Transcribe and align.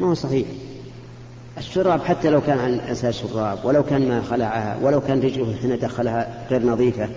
ما 0.00 0.06
هو 0.06 0.14
صحيح. 0.14 0.46
الشراب 1.58 2.02
حتى 2.02 2.30
لو 2.30 2.40
كان 2.40 2.58
عن 2.58 2.80
أساس 2.80 3.14
شراب 3.14 3.58
ولو 3.64 3.82
كان 3.82 4.08
ما 4.08 4.22
خلعها 4.22 4.78
ولو 4.82 5.00
كان 5.00 5.20
رجله 5.20 5.56
حين 5.62 5.78
دخلها 5.78 6.46
غير 6.50 6.66
نظيفة 6.66 7.08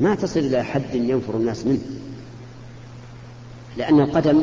ما 0.00 0.14
تصل 0.14 0.40
إلى 0.40 0.64
حد 0.64 0.94
ينفر 0.94 1.34
الناس 1.34 1.66
منه. 1.66 1.80
لأن 3.76 4.00
القدم 4.00 4.42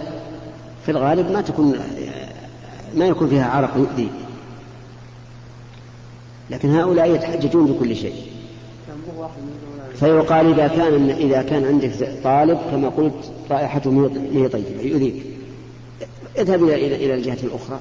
في 0.86 0.92
الغالب 0.92 1.32
ما 1.32 1.42
تكون 1.42 1.80
ما 2.96 3.08
يكون 3.08 3.30
فيها 3.30 3.50
عرق 3.50 3.78
يؤذي. 3.78 4.10
لكن 6.50 6.70
هؤلاء 6.70 7.16
يتحججون 7.16 7.66
بكل 7.66 7.96
شيء. 7.96 8.16
فيقال 9.96 10.54
إذا 10.54 10.68
كان 10.68 11.10
إذا 11.10 11.42
كان 11.42 11.66
عندك 11.66 11.92
طالب 12.24 12.60
كما 12.72 12.90
قلت 12.90 13.32
رائحته 13.52 14.12
هي 14.34 14.48
طيبة 14.48 14.82
يؤذيك. 14.82 15.35
اذهب 16.38 16.64
إلى 16.64 16.96
إلى 16.96 17.14
الجهة 17.14 17.38
الأخرى. 17.44 17.80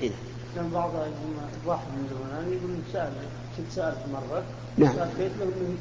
إيه؟ 0.00 0.10
كان 0.56 0.70
بعض 0.70 0.90
واحد 1.66 1.86
من 1.96 2.08
زمان 2.10 2.52
يقول 2.52 2.76
سأل 2.92 3.12
كنت 3.56 3.66
سألت 3.74 3.98
مرة 4.12 4.42
نعم. 4.78 4.92
فأتيت 4.92 5.32
له 5.38 5.44
أنه 5.44 5.76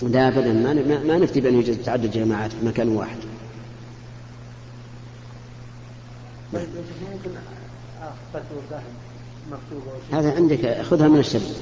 يجوز؟ 0.00 0.12
لا 0.12 0.28
أبدا. 0.28 0.52
ما 0.52 1.02
ما 1.04 1.18
نفتي 1.18 1.40
بأن 1.40 1.54
يوجد 1.54 1.82
تعدد 1.82 2.10
جماعات 2.10 2.52
في 2.52 2.66
مكان 2.66 2.88
واحد. 2.88 3.18
طيب 6.52 6.68
ممكن 7.12 7.30
فتوى 8.32 8.80
مكتوبة 9.50 10.18
هذا 10.18 10.34
عندك. 10.34 10.82
خذها 10.82 11.08
من 11.08 11.18
الشباب 11.18 11.56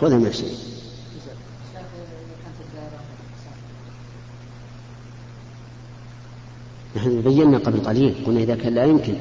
خذها 0.00 0.18
من 0.18 0.26
الشيء 0.26 0.73
نحن 6.96 7.20
بينا 7.20 7.58
قبل 7.58 7.80
قليل 7.80 8.14
قلنا 8.26 8.40
إذا 8.40 8.54
كان 8.54 8.74
لا 8.74 8.84
يمكن. 8.84 9.14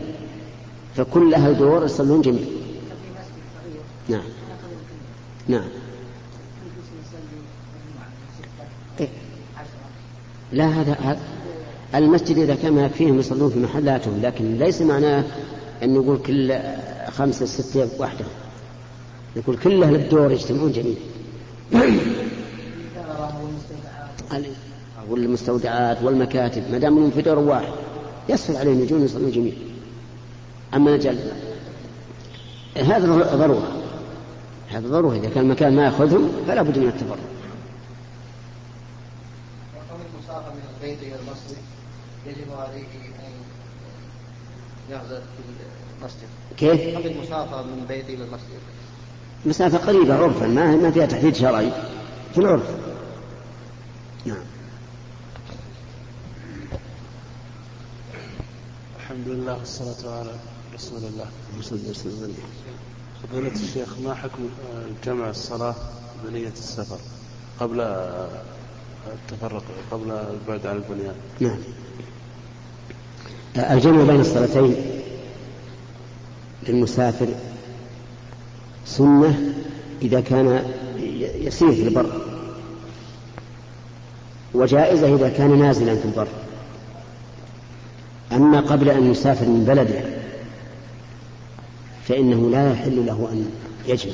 فكل 0.95 1.33
أهل 1.33 1.57
دور 1.57 1.85
يصلون 1.85 2.21
جميع 2.21 2.43
نعم. 4.09 4.23
نعم. 5.47 5.67
إيه؟ 8.99 9.07
لا 10.51 10.65
هذا 10.65 11.17
المسجد 11.95 12.37
إذا 12.37 12.55
كان 12.55 12.73
ما 12.73 12.85
يكفيهم 12.85 13.19
يصلون 13.19 13.49
في 13.49 13.59
محلاتهم 13.59 14.21
لكن 14.21 14.57
ليس 14.57 14.81
معناه 14.81 15.23
أن 15.83 15.93
نقول 15.93 16.17
كل 16.17 16.59
خمسة 17.11 17.45
ستة 17.45 17.89
وحده 17.99 18.25
يقول 19.35 19.57
كل 19.57 19.83
أهل 19.83 19.95
الدور 19.95 20.31
يجتمعون 20.31 20.71
جميعا. 20.71 21.13
والمستودعات 25.09 26.03
والمكاتب 26.03 26.71
ما 26.71 26.77
دام 26.77 27.11
في 27.11 27.21
دور 27.21 27.39
واحد 27.39 27.73
يسهل 28.29 28.57
عليهم 28.57 28.81
يجون 28.81 29.03
يصلون 29.03 29.31
جميعا 29.31 29.57
أما 30.73 30.95
نجل 30.95 31.17
هذا 32.75 33.35
ضرورة. 33.35 33.71
هذا 34.69 34.87
ضرورة. 34.87 35.15
إذا 35.15 35.29
كان 35.29 35.43
المكان 35.43 35.75
ما 35.75 35.85
يأخذهم 35.85 36.31
فلا 36.47 36.61
بد 36.61 36.77
من 36.77 36.85
من 40.49 40.61
البيت 40.75 40.99
إلى 40.99 41.15
المسجد 41.15 41.57
يجب 42.27 42.51
عليه 42.57 42.83
أن 43.19 43.33
يعزل 44.91 45.21
في 45.21 46.01
المسجد. 46.01 46.27
كيف؟ 46.57 46.97
المسافة 47.05 47.63
من 47.63 47.79
البيت 47.81 48.09
إلى 48.09 48.23
المسجد. 48.23 48.59
مسافة 49.45 49.77
قريبة 49.77 50.15
عرفا 50.15 50.47
ما 50.47 50.75
ما 50.75 50.91
فيها 50.91 51.05
تحديد 51.05 51.35
شرعي. 51.35 51.71
في 52.33 52.37
العرف. 52.37 52.75
نعم. 54.25 54.52
الحمد 59.03 59.27
لله 59.27 59.57
والصلاة 59.57 60.19
على 60.19 60.31
رسول 60.75 60.97
الله. 60.97 61.25
فضيلة 63.23 63.51
الشيخ 63.51 63.99
ما 64.03 64.13
حكم 64.15 64.49
جمع 65.05 65.29
الصلاة 65.29 65.75
بنية 66.25 66.47
السفر 66.47 66.97
قبل 67.59 67.81
التفرق 69.13 69.63
قبل 69.91 70.11
البعد 70.11 70.65
عن 70.65 70.75
البنيان؟ 70.75 71.15
نعم. 71.39 71.57
الجمع 73.77 74.03
بين 74.03 74.19
الصلاتين 74.19 74.75
للمسافر 76.67 77.27
سنة 78.85 79.53
إذا 80.01 80.21
كان 80.21 80.73
يسير 81.19 81.71
في 81.71 81.87
البر 81.87 82.21
وجائزة 84.53 85.15
إذا 85.15 85.29
كان 85.29 85.59
نازلا 85.59 85.95
في 85.95 86.05
البر. 86.05 86.27
أما 88.35 88.59
قبل 88.59 88.89
أن 88.89 89.11
يسافر 89.11 89.45
من 89.45 89.65
بلده 89.67 90.01
فإنه 92.07 92.49
لا 92.49 92.71
يحل 92.71 93.05
له 93.05 93.27
أن 93.31 93.49
يجمع 93.87 94.13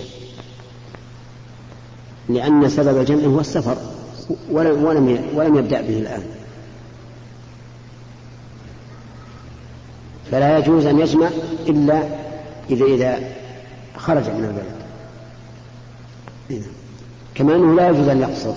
لأن 2.29 2.69
سبب 2.69 2.97
الجمع 2.97 3.23
هو 3.23 3.39
السفر 3.39 3.77
ولم 4.51 5.17
ولم 5.35 5.55
يبدأ 5.55 5.81
به 5.81 5.97
الآن. 5.97 6.23
فلا 10.31 10.57
يجوز 10.57 10.85
أن 10.85 10.99
يجمع 10.99 11.29
إلا 11.67 12.03
إذا 12.69 12.85
إذا 12.85 13.19
خرج 13.97 14.23
من 14.23 14.63
البلد. 16.49 16.63
كما 17.35 17.55
أنه 17.55 17.75
لا 17.75 17.89
يجوز 17.89 18.07
أن 18.07 18.21
يقصر. 18.21 18.53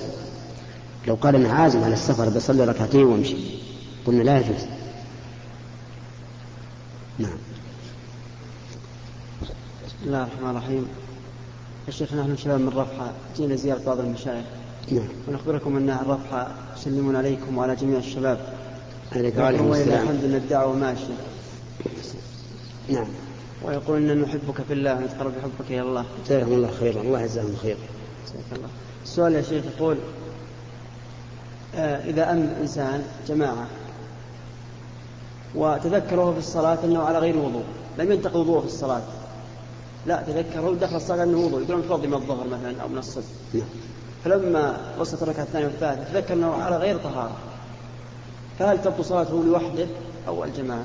لو 1.08 1.14
قال 1.14 1.34
أنا 1.34 1.52
عازم 1.52 1.84
على 1.84 1.94
السفر 1.94 2.28
بصلي 2.28 2.64
ركعتين 2.64 3.04
وامشي 3.04 3.36
قلنا 4.06 4.22
لا 4.22 4.38
يجوز. 4.38 4.66
نعم. 7.18 7.38
بسم 9.86 9.96
الله 10.06 10.22
الرحمن 10.22 10.50
الرحيم. 10.50 10.88
يا 11.86 11.92
شيخ 11.92 12.14
نحن 12.14 12.36
شباب 12.36 12.60
من 12.60 12.68
رفحة 12.68 13.12
جينا 13.36 13.56
زيارة 13.56 13.84
بعض 13.86 13.98
المشايخ. 13.98 14.44
نعم. 14.92 15.08
ونخبركم 15.28 15.76
أن 15.76 15.90
الرفحة 15.90 16.48
يسلمون 16.76 17.16
عليكم 17.16 17.58
وعلى 17.58 17.76
جميع 17.76 17.98
الشباب. 17.98 18.40
عليكم 19.12 19.72
السلام. 19.72 20.02
الحمد 20.02 20.24
لله 20.24 20.36
الدعوة 20.36 20.76
ماشية 20.76 21.14
نعم. 22.88 23.06
ويقول 23.62 24.10
إن 24.10 24.22
نحبك 24.22 24.62
في 24.68 24.72
الله 24.72 24.96
ونتقرب 24.96 25.32
بحبك 25.32 25.70
إلى 25.70 25.82
الله. 25.82 26.04
جزاهم 26.26 26.52
الله 26.52 26.70
خيرا. 26.80 27.00
الله 27.00 27.20
يجزاهم 27.20 27.56
خيرا 27.62 27.78
جزاك 28.26 28.58
الله. 28.58 28.68
السؤال 29.04 29.32
يا 29.32 29.42
شيخ 29.42 29.64
يقول 29.76 29.96
آه 31.74 32.10
إذا 32.10 32.32
أمن 32.32 32.56
إنسان 32.60 33.04
جماعة 33.28 33.66
وتذكره 35.54 36.32
في 36.32 36.38
الصلاة 36.38 36.78
أنه 36.84 37.02
على 37.02 37.18
غير 37.18 37.36
وضوء. 37.36 37.64
لم 37.98 38.12
ينتقض 38.12 38.36
وضوءه 38.36 38.60
في 38.60 38.66
الصلاة. 38.66 39.02
لا 40.06 40.22
تذكره 40.26 40.76
دخل 40.80 40.96
الصلاة 40.96 41.22
أنه 41.22 41.38
وضوء. 41.38 41.62
يقول 41.62 41.78
متوضي 41.78 42.06
من 42.06 42.14
الظهر 42.14 42.46
مثلا 42.46 42.82
أو 42.82 42.88
من 42.88 42.98
الصبح 42.98 43.24
نعم. 43.54 43.64
فلما 44.24 44.80
وصلت 44.98 45.22
الركعة 45.22 45.42
الثانية 45.42 45.66
والثالثة 45.66 46.12
تذكر 46.12 46.34
أنه 46.34 46.52
على 46.52 46.76
غير 46.76 46.96
طهارة. 46.98 47.36
فهل 48.58 48.82
تبطل 48.82 49.04
صلاته 49.04 49.44
لوحده 49.44 49.86
أو 50.28 50.44
الجماعة؟ 50.44 50.84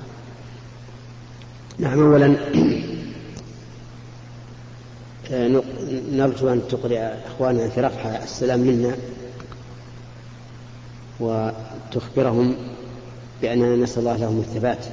نعم 1.79 1.99
أولا 1.99 2.38
نرجو 6.11 6.49
أن 6.49 6.61
تقرئ 6.69 6.99
أخواننا 7.28 7.69
في 7.69 7.81
رفح 7.81 8.05
السلام 8.05 8.59
منا 8.59 8.95
وتخبرهم 11.19 12.55
بأننا 13.42 13.75
نسأل 13.75 14.00
الله 14.00 14.18
لهم 14.18 14.40
الثبات 14.40 14.86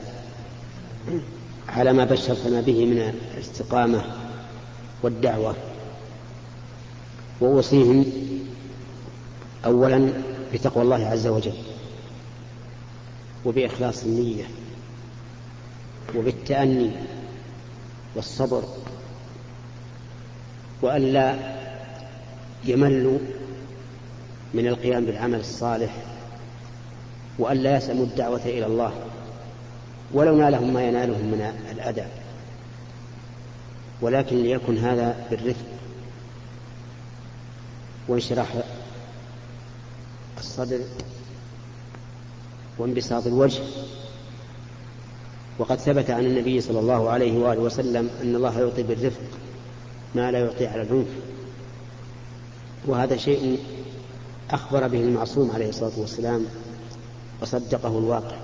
على 1.68 1.92
ما 1.92 2.04
بشرتنا 2.04 2.60
به 2.60 2.84
من 2.86 3.14
الاستقامة 3.34 4.04
والدعوة 5.02 5.54
وأوصيهم 7.40 8.04
أولا 9.64 10.12
بتقوى 10.54 10.82
الله 10.84 11.06
عز 11.06 11.26
وجل 11.26 11.54
وبإخلاص 13.44 14.04
النية 14.04 14.44
وبالتأني 16.16 16.90
والصبر 18.14 18.62
وألا 20.82 21.36
يملوا 22.64 23.18
من 24.54 24.66
القيام 24.66 25.04
بالعمل 25.04 25.40
الصالح 25.40 25.94
وألا 27.38 27.76
يسأموا 27.76 28.04
الدعوة 28.04 28.42
إلى 28.44 28.66
الله 28.66 28.92
ولو 30.12 30.36
نالهم 30.36 30.74
ما 30.74 30.82
ينالهم 30.82 31.24
من 31.26 31.54
الأذى. 31.70 32.06
ولكن 34.00 34.36
ليكن 34.42 34.78
هذا 34.78 35.26
بالرفق 35.30 35.66
وانشراح 38.08 38.48
الصدر 40.38 40.80
وانبساط 42.78 43.26
الوجه. 43.26 43.62
وقد 45.58 45.78
ثبت 45.78 46.10
عن 46.10 46.24
النبي 46.24 46.60
صلى 46.60 46.80
الله 46.80 47.10
عليه 47.10 47.38
وآله 47.38 47.60
وسلم 47.60 48.10
أن 48.22 48.36
الله 48.36 48.60
يعطي 48.60 48.82
بالرفق 48.82 49.22
ما 50.14 50.30
لا 50.30 50.38
يعطي 50.38 50.66
على 50.66 50.82
العنف. 50.82 51.08
وهذا 52.86 53.16
شيء 53.16 53.58
أخبر 54.50 54.88
به 54.88 55.00
المعصوم 55.00 55.50
عليه 55.50 55.68
الصلاة 55.68 55.92
والسلام 55.96 56.46
وصدقه 57.42 57.98
الواقع. 57.98 58.36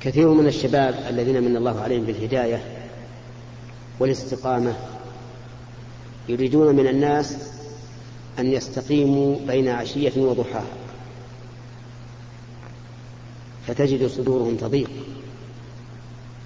كثير 0.00 0.28
من 0.28 0.46
الشباب 0.46 0.94
الذين 1.08 1.42
من 1.42 1.56
الله 1.56 1.80
عليهم 1.80 2.04
بالهداية 2.04 2.62
والاستقامة 3.98 4.74
يريدون 6.28 6.76
من 6.76 6.86
الناس 6.86 7.36
أن 8.38 8.52
يستقيموا 8.52 9.36
بين 9.46 9.68
عشية 9.68 10.20
وضحاها. 10.20 10.76
فتجد 13.66 14.06
صدورهم 14.06 14.56
تضيق 14.56 14.90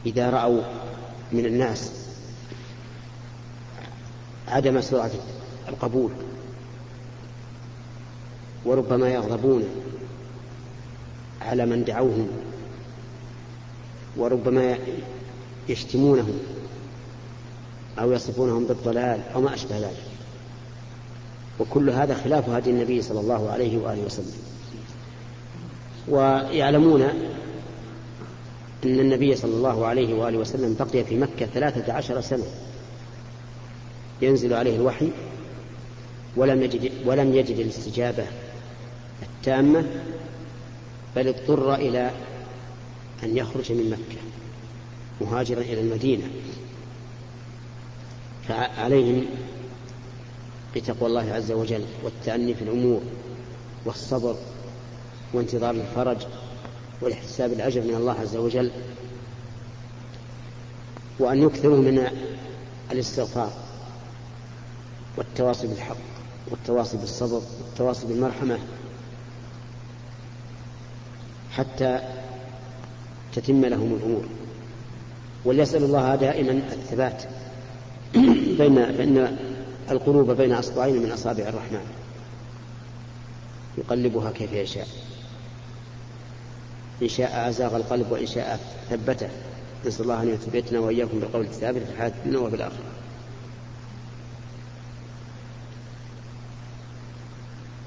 إذا 0.07 0.31
رأوا 0.31 0.63
من 1.33 1.47
الناس 1.47 1.93
عدم 4.49 4.81
سرعة 4.81 5.11
القبول 5.69 6.11
وربما 8.65 9.09
يغضبون. 9.09 9.65
على 11.41 11.67
من 11.67 11.85
دعوهم 11.85 12.29
وربما 14.17 14.79
يشتمونهم 15.69 16.39
أو 17.99 18.13
يصفونهم 18.13 18.65
بالضلال 18.65 19.21
أو 19.35 19.41
ما 19.41 19.55
أشبه 19.55 19.79
ذلك. 19.79 20.05
وكل 21.61 21.91
هذا 21.91 22.15
خلاف 22.15 22.49
هدي 22.49 22.71
النبي 22.71 23.03
صلى 23.03 23.21
الله 23.21 23.51
عليه 23.51 23.79
وآله 23.79 24.03
وسلم. 24.03 24.33
ويعلمون 26.09 27.03
أن 28.85 29.01
النبي 29.01 29.37
صلى 29.37 29.55
الله 29.55 29.87
عليه 29.87 30.15
وآله 30.15 30.39
وسلم 30.39 30.77
بقي 30.81 31.05
في 31.05 31.17
مكة 31.17 31.47
ثلاثة 31.47 31.93
عشر 31.93 32.21
سنة. 32.21 32.47
ينزل 34.23 34.55
عليه 34.55 34.77
الوحي 34.77 35.09
ولم 36.37 36.63
يجد, 36.63 36.93
ولم 37.07 37.35
يجد 37.35 37.59
الاستجابة 37.59 38.25
التامة 39.23 39.85
بل 41.17 41.29
اضطر 41.29 41.75
إلى 41.75 42.11
أن 43.23 43.37
يخرج 43.37 43.73
من 43.73 43.91
مكة 43.91 44.21
مهاجرا 45.21 45.61
إلى 45.61 45.81
المدينة. 45.81 46.31
فعليهم 48.49 49.25
بتقوى 50.77 51.09
الله 51.09 51.33
عز 51.33 51.53
وجل 51.53 51.85
والتأني 52.05 52.55
في 52.55 52.63
الأمور 52.63 53.01
والصبر 53.85 54.37
وانتظار 55.33 55.71
الفرج 55.71 56.17
والاحتساب 57.01 57.53
الأجر 57.53 57.81
من 57.81 57.95
الله 57.95 58.13
عز 58.21 58.37
وجل 58.37 58.71
وأن 61.19 61.43
يكثروا 61.43 61.77
من 61.77 62.07
الاستغفار 62.93 63.53
والتواصي 65.17 65.67
بالحق 65.67 65.97
والتواصي 66.51 66.97
بالصبر 66.97 67.43
والتواصي 67.67 68.07
بالمرحمة 68.07 68.59
حتى 71.53 72.01
تتم 73.33 73.65
لهم 73.65 73.95
الأمور. 73.95 74.25
وليسأل 75.45 75.85
الله 75.85 76.15
دائما 76.15 76.51
الثبات 76.53 77.23
بين 78.59 78.93
فإن 78.93 79.37
القلوب 79.91 80.31
بين 80.31 80.53
أصبعين 80.53 81.03
من 81.03 81.13
أصابع 81.13 81.45
الرحمن. 81.45 81.87
يقلبها 83.79 84.31
كيف 84.31 84.53
يشاء. 84.53 84.89
إن 87.03 87.09
شاء 87.09 87.49
أزاغ 87.49 87.77
القلب 87.77 88.13
وإن 88.13 88.27
شاء 88.27 88.61
ثبته. 88.91 89.29
نسأل 89.87 90.03
الله 90.03 90.23
أن 90.23 90.29
يثبتنا 90.29 90.79
وإياكم 90.79 91.21
بالقول 91.21 91.45
الثابت 91.45 91.83
في 91.83 91.93
الحياة 91.93 92.13
الدنيا 92.25 92.39
وفي 92.39 92.57
الآخرة 92.57 92.85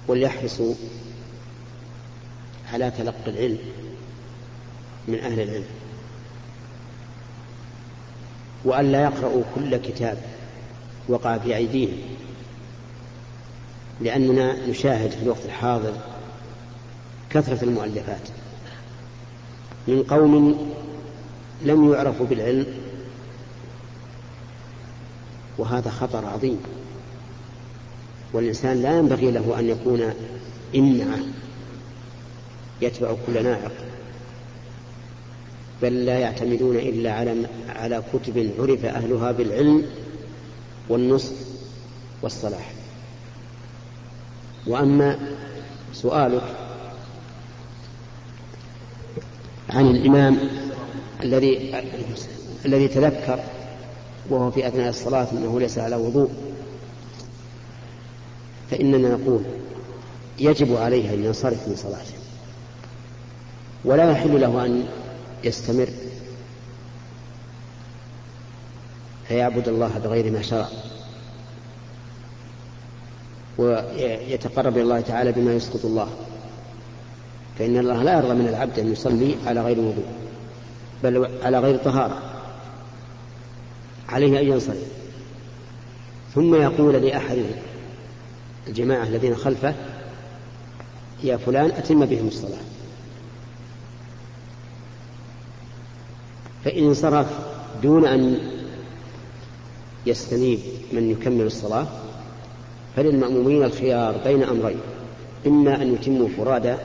وليحرصوا 0.08 0.74
على 2.74 2.92
تلقي 2.92 3.28
العلم 3.28 3.58
من 5.08 5.20
أهل 5.20 5.40
العلم. 5.40 5.66
وأن 8.66 8.92
لا 8.92 9.04
يقرأوا 9.04 9.44
كل 9.56 9.78
كتاب 9.78 10.18
وقع 11.08 11.38
في 11.38 11.56
أيديهم. 11.56 11.98
لأننا 14.02 14.68
نشاهد 14.68 15.12
في 15.12 15.24
الوقت 15.24 15.46
الحاضر 15.46 15.94
كثرة 17.30 17.64
المؤلفات. 17.64 18.28
من 19.88 20.04
قوم 20.04 20.66
لم 21.62 21.94
يعرفوا 21.94 22.26
بالعلم 22.26 22.66
وهذا 25.58 25.90
خطر 25.90 26.26
عظيم. 26.26 26.60
والإنسان 28.34 28.82
لا 28.82 28.98
ينبغي 28.98 29.32
له 29.32 29.60
أن 29.60 29.70
يكون 29.70 30.14
إمعة 30.76 31.20
يتبع 32.82 33.16
كل 33.28 33.44
ناعق 33.44 33.72
بل 35.82 36.06
لا 36.06 36.20
يعتمدون 36.20 36.76
إلا 36.76 37.14
على 37.14 37.48
على 37.70 38.04
كتب 38.14 38.52
عرف 38.60 38.86
أهلها 38.86 39.32
بالعلم 39.32 39.86
والنصح 40.90 41.34
والصلاح. 42.22 42.72
وأما 44.68 45.20
سؤالك 45.94 46.44
عن 49.70 49.88
الإمام 49.88 50.38
الذي 51.24 51.82
الذي 52.66 52.88
تذكر 52.88 53.40
وهو 54.30 54.52
في 54.52 54.68
أثناء 54.68 54.90
الصلاة 54.90 55.28
أنه 55.32 55.60
ليس 55.60 55.78
على 55.78 55.96
وضوء 55.96 56.30
فإننا 58.72 59.10
نقول 59.10 59.42
يجب 60.40 60.76
عليه 60.76 61.14
أن 61.14 61.26
ينصرف 61.26 61.68
من 61.68 61.76
صلاته. 61.76 62.23
ولا 63.86 64.12
يحل 64.12 64.42
له 64.42 64.66
أن 64.66 64.86
يستمر. 65.44 65.90
فيعبد 69.28 69.68
الله 69.68 70.00
بغير 70.04 70.32
ما 70.32 70.42
شرع. 70.42 70.68
ويتقرب 73.58 74.74
إلى 74.74 74.84
الله 74.84 75.02
تعالى 75.02 75.32
بما 75.32 75.54
يسقط 75.54 75.86
الله. 75.86 76.10
فإن 77.60 77.78
الله 77.78 78.04
لا 78.04 78.18
يرضى 78.18 78.34
من 78.34 78.48
العبد 78.48 78.80
أن 78.80 78.92
يصلي 78.92 79.36
على 79.46 79.62
غير 79.62 79.80
وضوء 79.80 80.06
بل 81.04 81.28
على 81.44 81.60
غير 81.60 81.78
طهارة. 81.78 82.22
عليه 84.10 84.40
أن 84.40 84.48
ينصرف. 84.48 84.88
ثم 86.36 86.56
يقول 86.56 86.94
لأحد 86.94 87.38
الجماعة 88.68 89.04
الذين 89.04 89.36
خلفه 89.36 89.74
يا 91.24 91.38
فلان 91.38 91.72
أتم 91.72 92.06
بهم 92.06 92.28
الصلاة. 92.28 92.73
فإن 96.66 96.84
انصرف 96.88 97.28
دون 97.84 98.06
أن 98.06 98.40
يستنيب 100.06 100.60
من 100.92 101.12
يكمل 101.12 101.46
الصلاة 101.46 101.88
فللمأمومين 102.96 103.64
الخيار 103.64 104.18
بين 104.24 104.44
أمرين 104.44 104.80
إما 105.48 105.82
أن 105.82 105.94
يتموا 105.94 106.28
فرادا 106.38 106.78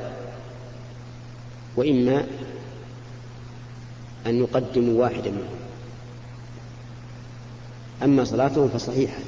وإما 1.76 2.26
أن 4.26 4.38
يقدموا 4.38 5.02
واحدا 5.02 5.30
منهم. 5.30 5.58
أما 8.02 8.24
صلاتهم 8.24 8.68
فصحيحة 8.68 9.18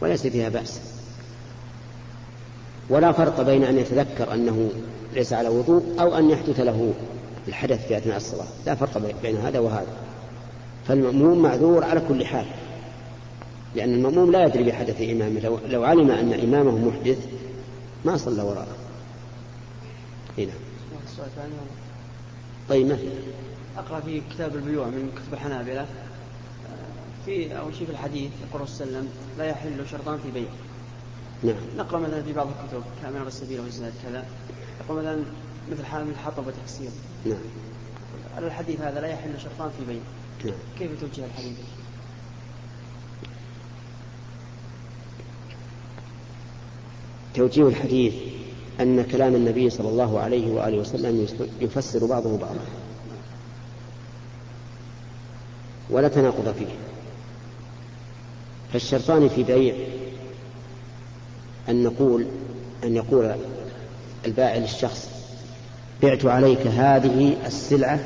وليس 0.00 0.26
فيها 0.26 0.48
بأس. 0.48 0.80
ولا 2.88 3.12
فرق 3.12 3.42
بين 3.42 3.64
أن 3.64 3.78
يتذكر 3.78 4.34
أنه 4.34 4.70
ليس 5.14 5.32
على 5.32 5.48
وضوء 5.48 5.82
أو 6.00 6.18
أن 6.18 6.30
يحدث 6.30 6.60
له 6.60 6.94
الحدث 7.48 7.86
في 7.86 7.96
أثناء 7.96 8.16
الصلاة. 8.16 8.46
لا 8.66 8.74
فرق 8.74 9.12
بين 9.22 9.36
هذا 9.36 9.58
وهذا. 9.58 9.96
فالمأموم 10.88 11.42
معذور 11.42 11.84
على 11.84 12.02
كل 12.08 12.26
حال. 12.26 12.46
لأن 13.74 13.94
المأموم 13.94 14.32
لا 14.32 14.44
يدري 14.44 14.64
بحدث 14.64 15.00
إمامه. 15.00 15.40
لو, 15.40 15.58
لو 15.68 15.84
علم 15.84 16.10
أن 16.10 16.32
إمامه 16.32 16.88
محدث 16.88 17.18
ما 18.04 18.16
صلى 18.16 18.42
وراءه. 18.42 18.76
هنا 20.38 20.52
طيب 22.68 22.86
ما 22.86 22.96
في؟ 22.96 23.08
أقرأ 23.78 24.00
في 24.00 24.22
كتاب 24.30 24.56
البيوع 24.56 24.86
من 24.86 25.10
كتب 25.16 25.34
الحنابلة. 25.34 25.86
في 27.26 27.58
أول 27.58 27.74
شيء 27.74 27.86
في 27.86 27.92
الحديث 27.92 28.30
يقول 28.50 28.62
وسلم 28.62 29.08
لا 29.38 29.44
يحل 29.44 29.88
شرطان 29.90 30.18
في 30.18 30.30
بيع. 30.30 30.48
نعم. 31.42 31.56
نقرأ 31.78 31.98
مثلا 31.98 32.22
في 32.22 32.32
بعض 32.32 32.46
الكتب 32.46 32.82
كامل 33.02 33.26
السبيل 33.26 33.60
وزاد 33.60 33.92
كذا. 34.02 34.24
يقول 34.84 34.98
مثلا 34.98 35.22
مثل 35.72 35.84
حال 35.84 36.08
الحطب 36.08 36.46
وتكسير 36.46 36.90
نعم. 37.26 37.38
الحديث 38.38 38.80
هذا 38.80 39.00
لا 39.00 39.06
يحل 39.06 39.40
شرطان 39.40 39.70
في 39.78 39.84
بيع 39.84 40.00
نعم. 40.44 40.54
كيف 40.78 41.00
توجه 41.00 41.24
الحديث؟ 41.24 41.56
توجيه 47.34 47.68
الحديث 47.68 48.14
أن 48.80 49.02
كلام 49.04 49.34
النبي 49.34 49.70
صلى 49.70 49.88
الله 49.88 50.20
عليه 50.20 50.52
وآله 50.52 50.78
وسلم 50.78 51.26
يفسر 51.60 52.06
بعضه 52.06 52.38
بعضا 52.38 52.64
ولا 55.90 56.08
تناقض 56.08 56.54
فيه. 56.58 56.74
فالشرطان 58.72 59.28
في 59.28 59.42
بيع 59.42 59.74
أن 61.68 61.82
نقول 61.82 62.26
أن 62.84 62.96
يقول 62.96 63.34
البائع 64.26 64.56
للشخص 64.56 65.15
بعت 66.02 66.24
عليك 66.24 66.66
هذه 66.66 67.36
السلعة 67.46 68.00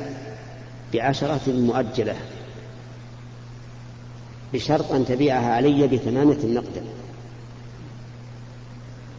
بعشرة 0.93 1.41
مؤجلة 1.47 2.15
بشرط 4.53 4.91
أن 4.91 5.05
تبيعها 5.05 5.53
علي 5.53 5.87
بثمانية 5.87 6.45
نقدا. 6.45 6.83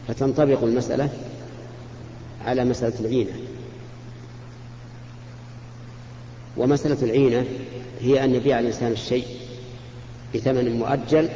فتنطبق 0.07 0.63
المسألة 0.63 1.09
على 2.45 2.65
مسألة 2.65 2.99
العينة. 2.99 3.31
ومسألة 6.57 7.03
العينة 7.03 7.45
هي 8.01 8.23
أن 8.23 8.35
يبيع 8.35 8.59
الإنسان 8.59 8.91
الشيء 8.91 9.25
بثمن 10.35 10.79
مؤجل 10.79 11.29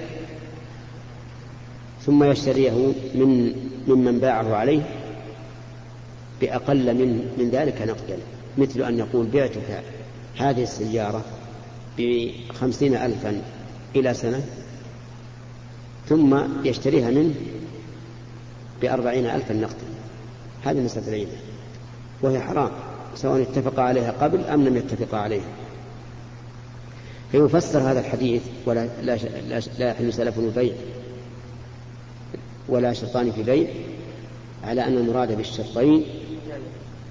ثم 2.05 2.23
يشتريه 2.23 2.93
من 3.15 3.55
ممن 3.87 4.19
باعه 4.19 4.55
عليه 4.55 4.96
بأقل 6.41 6.93
من 6.93 7.35
من 7.37 7.49
ذلك 7.49 7.81
نقدا. 7.81 8.17
مثل 8.57 8.81
أن 8.81 8.99
يقول 8.99 9.25
بعتك 9.25 9.83
هذه 10.37 10.63
السيارة 10.63 11.23
بخمسين 11.97 12.95
ألفا 12.95 13.41
إلى 13.95 14.13
سنة 14.13 14.45
ثم 16.09 16.37
يشتريها 16.63 17.11
منه 17.11 17.33
بأربعين 18.81 19.25
ألفا 19.25 19.53
نقدا. 19.53 19.87
هذه 20.63 20.79
مسألة 20.79 21.07
العينة 21.07 21.31
وهي 22.21 22.39
حرام 22.39 22.71
سواء 23.15 23.41
اتفق 23.41 23.79
عليها 23.79 24.11
قبل 24.11 24.43
أم 24.43 24.63
لم 24.63 24.77
يتفق 24.77 25.15
عليها. 25.15 25.47
فيفسر 27.31 27.79
هذا 27.79 27.99
الحديث 27.99 28.41
ولا 28.65 28.87
لا 29.01 29.17
لا, 29.79 29.89
يحل 29.91 30.13
سلف 30.13 30.39
البيع 30.39 30.73
ولا 32.69 32.93
شرطان 32.93 33.31
في 33.31 33.43
بيع. 33.43 33.67
على 34.67 34.85
أن 34.87 34.97
المراد 34.97 35.37
بالشرطين 35.37 36.05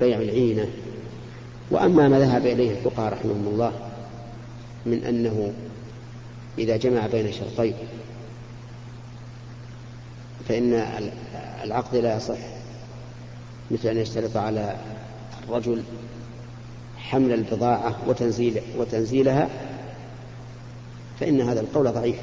بيع 0.01 0.19
العينة. 0.19 0.69
وأما 1.71 2.09
ما 2.09 2.19
ذهب 2.19 2.47
إليه 2.47 2.71
الفقهاء 2.71 3.13
رحمهم 3.13 3.49
الله 3.53 3.73
من 4.87 5.05
أنه 5.05 5.53
إذا 6.59 6.77
جمع 6.77 7.07
بين 7.07 7.33
شرطين 7.33 7.75
فإن 10.49 10.85
العقد 11.65 11.97
لا 11.97 12.17
يصح 12.17 12.39
مثل 13.71 13.89
أن 13.89 13.97
يشترط 13.97 14.37
على 14.37 14.77
الرجل 15.45 15.83
حمل 16.99 17.33
البضاعة 17.33 17.97
وتنزيل 18.09 18.61
وتنزيلها 18.79 19.49
فإن 21.21 21.41
هذا 21.41 21.61
القول 21.61 21.93
ضعيف. 21.93 22.17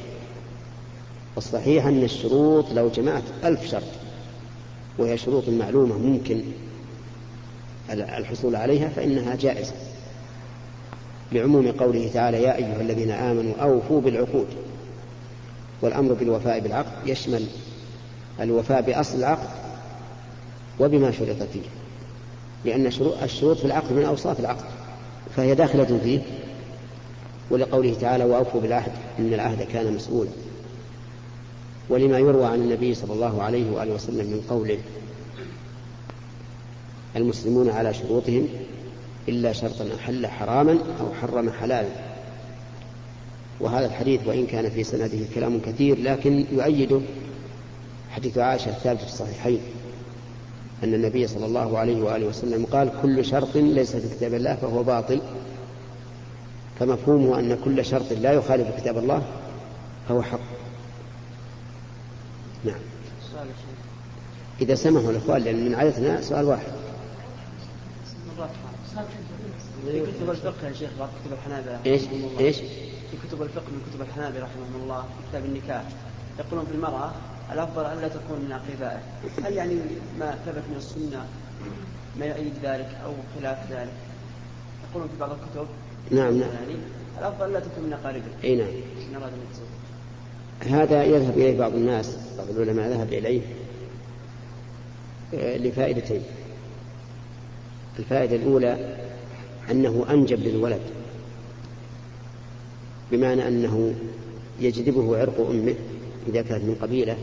والصحيح 1.36 1.86
أن 1.86 2.04
الشروط 2.04 2.72
لو 2.74 2.90
جمعت 2.90 3.24
ألف 3.44 3.72
شرط. 3.72 4.03
وهي 4.98 5.18
شروط 5.18 5.50
معلومة 5.50 5.98
ممكن 5.98 6.42
الحصول 7.92 8.56
عليها 8.56 8.90
فإنها 8.90 9.36
جائزة. 9.36 9.74
لعموم 11.32 11.72
قوله 11.72 12.10
تعالى 12.14 12.44
يا 12.44 12.56
أيها 12.56 12.82
الذين 12.82 13.12
آمنوا 13.12 13.54
أوفوا 13.62 14.02
بالعقود. 14.02 14.48
والأمر 15.82 16.14
بالوفاء 16.14 16.60
بالعقد 16.60 17.08
يشمل 17.08 17.46
الوفاء 18.42 18.82
بأصل 18.82 19.18
العقد 19.18 19.50
وبما 20.80 21.12
شرط 21.12 21.44
فيه. 21.54 21.62
لأن 22.66 22.88
الشروط 23.24 23.58
في 23.58 23.66
العقد 23.66 23.94
من 23.94 24.04
أوصاف 24.04 24.40
العقد 24.40 24.66
فهي 25.36 25.56
داخلة 25.56 26.00
فيه. 26.04 26.20
ولقوله 27.50 27.96
تعالى 28.02 28.24
وأوفوا 28.24 28.62
بالعهد 28.62 28.92
إن 29.20 29.34
العهد 29.34 29.62
كان 29.64 29.94
مسؤولا. 29.94 30.30
ولما 31.90 32.20
يروى 32.20 32.46
عن 32.46 32.62
النبي 32.62 32.96
صلى 32.96 33.14
الله 33.14 33.44
عليه 33.44 33.72
وآله 33.72 33.94
وسلم 33.94 34.26
من 34.26 34.42
قوله 34.50 34.78
المسلمون 37.16 37.70
على 37.70 37.94
شروطهم 37.94 38.48
إلا 39.30 39.54
شرطا 39.54 39.88
أحل 39.96 40.28
حراما 40.28 40.72
أو 40.72 41.14
حرم 41.22 41.50
حلالا. 41.50 41.90
وهذا 43.60 43.86
الحديث 43.86 44.28
وإن 44.28 44.46
كان 44.46 44.70
في 44.70 44.84
سنده 44.84 45.20
كلام 45.36 45.60
كثير 45.60 46.00
لكن 46.00 46.46
يؤيده 46.52 47.02
حديث 48.12 48.38
عائشة 48.38 48.70
الثابت 48.70 49.00
في 49.00 49.08
الصحيحين 49.08 49.60
أن 50.84 50.94
النبي 50.94 51.28
صلى 51.28 51.46
الله 51.46 51.78
عليه 51.78 52.04
وآله 52.04 52.28
وسلم 52.28 52.66
قال 52.66 52.92
كل 53.02 53.26
شرط 53.26 53.56
ليس 53.56 53.96
في 53.96 54.16
كتاب 54.16 54.34
الله 54.34 54.56
فهو 54.56 54.84
باطل. 54.84 55.22
فمفهومه 56.80 57.40
أن 57.40 57.58
كل 57.66 57.86
شرط 57.86 58.14
لا 58.14 58.32
يخالف 58.32 58.68
كتاب 58.80 58.98
الله 58.98 59.24
فهو 60.10 60.22
حق. 60.22 60.63
نعم. 62.66 62.80
إذا 64.62 64.76
سمحوا 64.76 65.12
الإخوان 65.12 65.42
لأن 65.42 65.66
من 65.66 65.76
عادتنا 65.76 66.22
سؤال 66.22 66.46
واحد. 66.46 66.72
في 69.86 70.02
كتب 70.02 70.30
الفقه 70.30 70.68
يا 70.68 70.74
شيخ 70.74 70.90
بعض 71.00 71.10
كتب 71.10 71.34
الحنابلة 71.34 71.80
إيش؟ 71.86 72.02
إيش؟ 72.40 72.58
في 73.12 73.28
كتب 73.28 73.42
الفقه 73.42 73.66
من 73.72 73.82
كتب 73.92 74.02
الحنابلة 74.02 74.40
رحمهم 74.40 74.84
الله 74.84 75.02
في 75.02 75.30
كتاب 75.30 75.46
النكاح. 75.46 75.84
يقولون 76.40 76.66
في 76.66 76.72
المرأة 76.72 77.12
الأفضل 77.54 77.86
أن 77.86 78.02
لا 78.02 78.08
تكون 78.08 78.40
من 78.40 78.52
أقربائه. 78.52 79.00
هل 79.44 79.54
يعني 79.54 79.76
ما 80.20 80.32
ثبت 80.46 80.64
من 80.70 80.76
السنة 80.78 81.26
ما 82.20 82.26
يؤيد 82.26 82.54
ذلك 82.64 82.98
أو 83.06 83.14
خلاف 83.40 83.72
ذلك؟ 83.72 83.94
يقولون 84.90 85.10
في 85.10 85.20
بعض 85.20 85.32
الكتب. 85.32 85.68
نعم 86.12 86.40
نعم. 86.40 86.50
يعني 86.50 86.76
الأفضل 87.20 87.54
لا 87.54 87.60
تكون 87.60 87.84
من 87.84 87.94
أقاربه. 87.94 88.44
أي 88.44 88.56
نعم 88.56 88.68
إن 88.68 89.16
أراد 89.16 89.34
أن 89.34 89.40
يتزوج 89.50 89.68
هذا 90.60 91.04
يذهب 91.04 91.38
إليه 91.38 91.58
بعض 91.60 91.74
الناس 91.74 92.18
بعض 92.38 92.50
العلماء 92.50 92.90
ذهب 92.90 93.14
إليه 93.14 93.42
آه، 95.34 95.58
لفائدتين. 95.58 96.22
الفائدة 98.00 98.36
الأولى 98.36 98.98
أنه 99.72 100.06
أنجب 100.10 100.40
للولد 100.40 100.82
بمعنى 103.12 103.48
أنه 103.48 103.94
يجذبه 104.60 105.18
عرق 105.18 105.50
أمه 105.50 105.76
إذا 106.28 106.42
كانت 106.42 106.64
من 106.64 106.76
قبيلة 106.82 107.18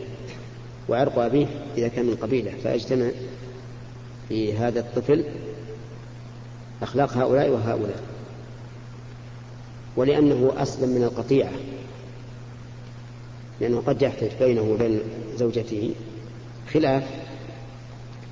وعرق 0.88 1.18
أبيه 1.18 1.46
إذا 1.76 1.88
كان 1.88 2.06
من 2.06 2.14
قبيلة. 2.14 2.52
فيجتمع 2.62 3.10
في 4.28 4.52
هذا 4.56 4.80
الطفل 4.80 5.24
أخلاق 6.82 7.16
هؤلاء 7.16 7.50
وهؤلاء. 7.50 8.02
ولأنه 9.96 10.52
أسلم 10.56 10.88
من 10.88 11.02
القطيعة. 11.02 11.52
لأنه 13.60 13.82
قد 13.86 14.02
يحتج 14.02 14.30
بينه 14.40 14.62
وبين 14.62 15.00
زوجته. 15.36 15.94
خلاف 16.72 17.02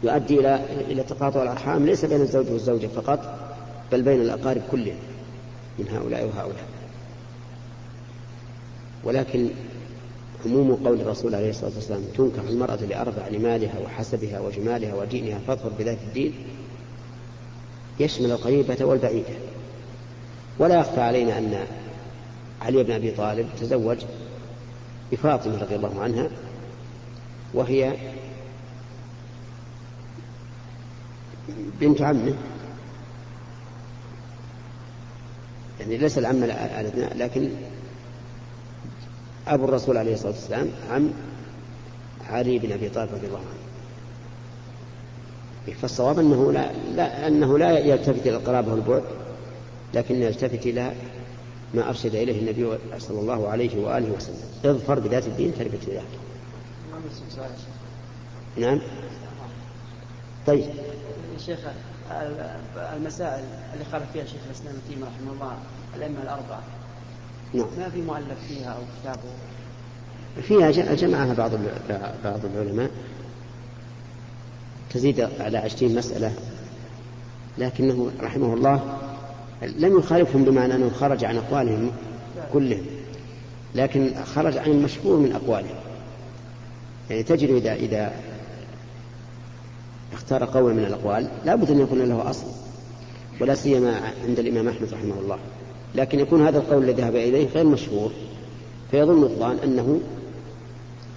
يؤدي 0.02 0.40
إلى 0.40 0.60
إلى 0.88 1.02
تقاطع 1.02 1.42
الأرحام 1.42 1.86
ليس 1.86 2.04
بين 2.04 2.20
الزوج 2.20 2.50
والزوجة 2.50 2.86
فقط 2.86 3.38
بل 3.92 4.02
بين 4.02 4.20
الأقارب 4.20 4.62
كلهم 4.70 4.96
من 5.78 5.88
هؤلاء 5.88 6.24
وهؤلاء. 6.24 6.66
ولكن 9.04 9.48
عموم 10.46 10.74
قول 10.74 11.00
الرسول 11.00 11.34
عليه 11.34 11.50
الصلاة 11.50 11.72
والسلام 11.74 12.02
تنكح 12.16 12.48
المرأة 12.48 12.76
لأربع 12.76 13.28
لمالها 13.28 13.78
وحسبها 13.84 14.40
وجمالها 14.40 14.94
ودينها 14.94 15.38
فاظفر 15.38 15.68
بذات 15.78 15.98
الدين 16.08 16.32
يشمل 18.00 18.30
القريبة 18.30 18.84
والبعيدة. 18.84 19.34
ولا 20.58 20.80
يخفى 20.80 21.00
علينا 21.00 21.38
أن 21.38 21.64
علي 22.62 22.82
بن 22.82 22.92
أبي 22.92 23.10
طالب 23.10 23.46
تزوج 23.60 23.98
بفاطمة 25.12 25.62
رضي 25.62 25.76
الله 25.76 26.02
عنها 26.02 26.28
وهي 27.54 27.96
بنت 31.80 32.02
عمه. 32.02 32.34
يعني 35.80 35.96
ليس 35.96 36.18
العم 36.18 36.44
الأدنى 36.44 37.24
لكن 37.24 37.50
أبو 39.46 39.64
الرسول 39.64 39.96
عليه 39.96 40.14
الصلاة 40.14 40.32
والسلام 40.32 40.68
عم 40.90 41.10
علي 42.30 42.58
بن 42.58 42.72
أبي 42.72 42.88
طالب 42.88 43.14
رضي 43.14 43.26
الله 43.26 43.38
عنه. 43.38 43.58
فالصواب 45.82 46.18
أنه 46.18 46.52
لا, 46.52 46.72
لا 46.72 47.26
أنه 47.26 47.58
لا 47.58 47.78
يلتفت 47.78 48.26
إلى 48.26 48.36
القرابة 48.36 48.72
والبعد 48.72 49.02
لكن 49.94 50.14
يلتفت 50.14 50.66
إلى 50.66 50.92
ما 51.74 51.88
أرشد 51.88 52.14
إليه 52.14 52.40
النبي 52.40 52.78
صلى 52.98 53.20
الله 53.20 53.48
عليه 53.48 53.84
وآله 53.84 54.10
وسلم. 54.16 54.36
اظفر 54.64 54.98
بذات 54.98 55.26
الدين 55.26 55.54
تربت 55.58 55.88
ذلك 55.88 56.02
نعم. 58.56 58.80
طيب. 60.46 60.64
شيخ 61.46 61.58
المسائل 62.76 63.44
اللي 63.72 63.84
قال 63.92 64.02
فيها 64.12 64.24
شيخ 64.24 64.40
الإسلام 64.46 64.74
ابن 64.74 64.80
تيمية 64.88 65.04
رحمه 65.04 65.32
الله 65.32 65.58
الأئمة 65.96 66.22
الأربعة. 66.22 66.62
نعم. 67.54 67.66
ما 67.78 67.88
في 67.88 68.02
مؤلف 68.02 68.38
فيها 68.48 68.70
أو 68.70 68.82
كتابه 69.00 69.30
فيها 70.42 70.94
جمعها 70.94 71.34
بعض 71.34 71.50
بعض 72.24 72.40
العلماء. 72.44 72.90
تزيد 74.90 75.20
على 75.40 75.58
عشرين 75.58 75.94
مسألة. 75.94 76.32
لكنه 77.58 78.10
رحمه 78.20 78.54
الله 78.54 78.98
لم 79.62 79.98
يخالفهم 79.98 80.44
بمعنى 80.44 80.74
أنه 80.74 80.90
خرج 80.90 81.24
عن 81.24 81.36
أقوالهم 81.36 81.90
كلهم 82.52 82.84
لكن 83.74 84.14
خرج 84.34 84.56
عن 84.56 84.70
المشهور 84.70 85.16
من 85.16 85.32
أقوالهم. 85.32 85.76
يعني 87.10 87.22
تجد 87.22 87.50
إذا 87.50 87.74
إذا 87.74 88.12
اختار 90.12 90.44
قول 90.44 90.74
من 90.74 90.84
الأقوال 90.84 91.28
لا 91.44 91.54
بد 91.54 91.70
أن 91.70 91.80
يكون 91.80 91.98
له 91.98 92.30
أصل 92.30 92.46
ولا 93.40 93.54
سيما 93.54 94.12
عند 94.26 94.38
الإمام 94.38 94.68
أحمد 94.68 94.94
رحمه 94.94 95.14
الله. 95.20 95.38
لكن 95.94 96.20
يكون 96.20 96.46
هذا 96.46 96.58
القول 96.58 96.84
الذي 96.84 97.02
ذهب 97.02 97.16
إليه 97.16 97.48
غير 97.48 97.66
مشهور 97.66 98.12
فيظن 98.90 99.22
الظان 99.22 99.58
أنه 99.64 100.00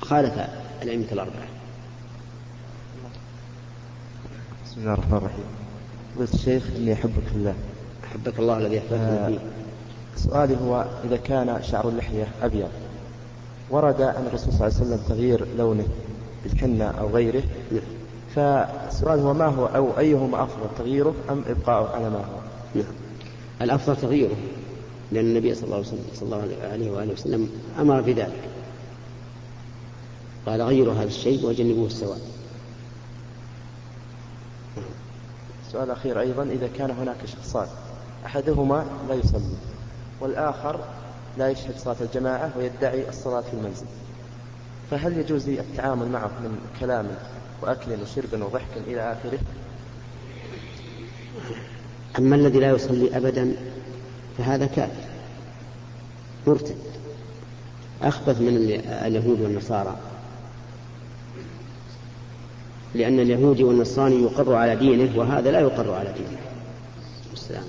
خالف 0.02 0.34
الأئمة 0.82 1.06
الأربعة. 1.12 1.48
بسم 4.66 4.82
الله 4.82 4.94
الرحمن 4.94 5.18
الرحيم. 5.18 5.46
الشيخ 6.34 6.64
أحبك 6.92 7.24
في 7.30 7.36
الله. 7.36 7.56
أحبك 8.12 8.40
الله 8.40 8.58
الذي 8.58 8.80
أحببتني 8.80 8.98
آه، 8.98 9.28
فيه. 9.28 9.40
سؤالي 10.16 10.58
هو 10.64 10.86
إذا 11.04 11.18
كان 11.18 11.60
شعر 11.64 11.90
اللحية 11.90 12.28
أبيض 12.42 12.70
ورد 13.70 14.02
عن 14.02 14.28
الرسول 14.28 14.54
صلى 14.54 14.68
الله 14.68 14.78
عليه 14.78 14.86
وسلم 14.86 15.00
تغيير 15.10 15.48
لونه 15.58 15.88
بالحنة 16.44 16.86
أو 16.86 17.10
غيره. 17.10 17.44
نعم 17.72 17.82
فالسؤال 18.36 19.20
هو 19.20 19.34
ما 19.34 19.46
هو 19.46 19.66
أو 19.66 20.00
أيهما 20.00 20.44
أفضل 20.44 20.68
تغييره 20.78 21.14
أم 21.30 21.44
إبقاؤه 21.48 21.96
على 21.96 22.10
ما 22.10 22.18
هو؟ 22.18 22.40
نعم 22.76 22.94
الأفضل 23.62 23.96
تغييره 23.96 24.36
لأن 25.12 25.26
النبي 25.26 25.56
صلى 25.56 25.64
الله 25.64 25.76
عليه 25.76 25.88
وسلم, 25.88 26.06
صلى 26.14 26.24
الله 26.26 26.56
عليه 26.72 26.92
وآله 26.92 27.14
وسلم 27.14 27.50
أمر 27.80 28.02
بذلك. 28.02 28.50
قال 30.46 30.62
غيروا 30.62 30.94
هذا 30.94 31.08
الشيء 31.08 31.46
وجنبوه 31.46 31.88
السواد. 31.88 32.22
السؤال 35.68 35.84
الأخير 35.84 36.20
أيضا 36.20 36.44
إذا 36.44 36.70
كان 36.78 36.92
هناك 36.92 37.18
شخصان 37.26 37.68
أحدهما 38.26 38.86
لا 39.10 39.16
يصلي 39.16 39.56
والآخر 40.22 40.80
لا 41.38 41.50
يشهد 41.50 41.78
صلاة 41.78 41.96
الجماعة 42.02 42.52
ويدعي 42.58 43.10
الصلاة 43.10 43.42
في 43.42 43.54
المنزل 43.54 43.86
فهل 44.92 45.18
يجوز 45.18 45.50
لي 45.50 45.60
التعامل 45.60 46.10
معه 46.10 46.28
من 46.44 46.58
كلام 46.80 47.08
وأكل 47.62 47.92
وشرب 48.02 48.42
وضحك 48.42 48.78
إلى 48.88 49.12
آخره؟ 49.12 49.40
أما 52.20 52.36
الذي 52.36 52.60
لا 52.60 52.70
يصلي 52.70 53.18
أبدا 53.18 53.56
فهذا 54.38 54.66
كافر 54.66 55.02
مرتد 56.48 56.76
أخبث 58.02 58.42
من 58.42 58.58
اليهود 59.06 59.42
والنصارى. 59.42 59.98
لأن 62.96 63.20
اليهودي 63.20 63.64
والنصراني 63.64 64.24
يقر 64.24 64.56
على 64.56 64.76
دينه 64.76 65.20
وهذا 65.20 65.52
لا 65.52 65.60
يقر 65.60 65.94
على 65.94 66.14
دينه. 66.14 66.38
السلام 67.34 67.64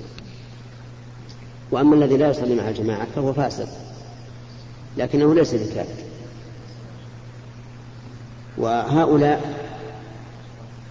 وأما 1.72 1.94
الذي 1.94 2.16
لا 2.16 2.30
يصلي 2.30 2.54
مع 2.54 2.68
الجماعة 2.68 3.06
فهو 3.14 3.32
فاسد 3.32 3.68
لكنه 4.96 5.34
ليس 5.34 5.54
بكافر. 5.54 6.02
وهؤلاء 8.58 9.62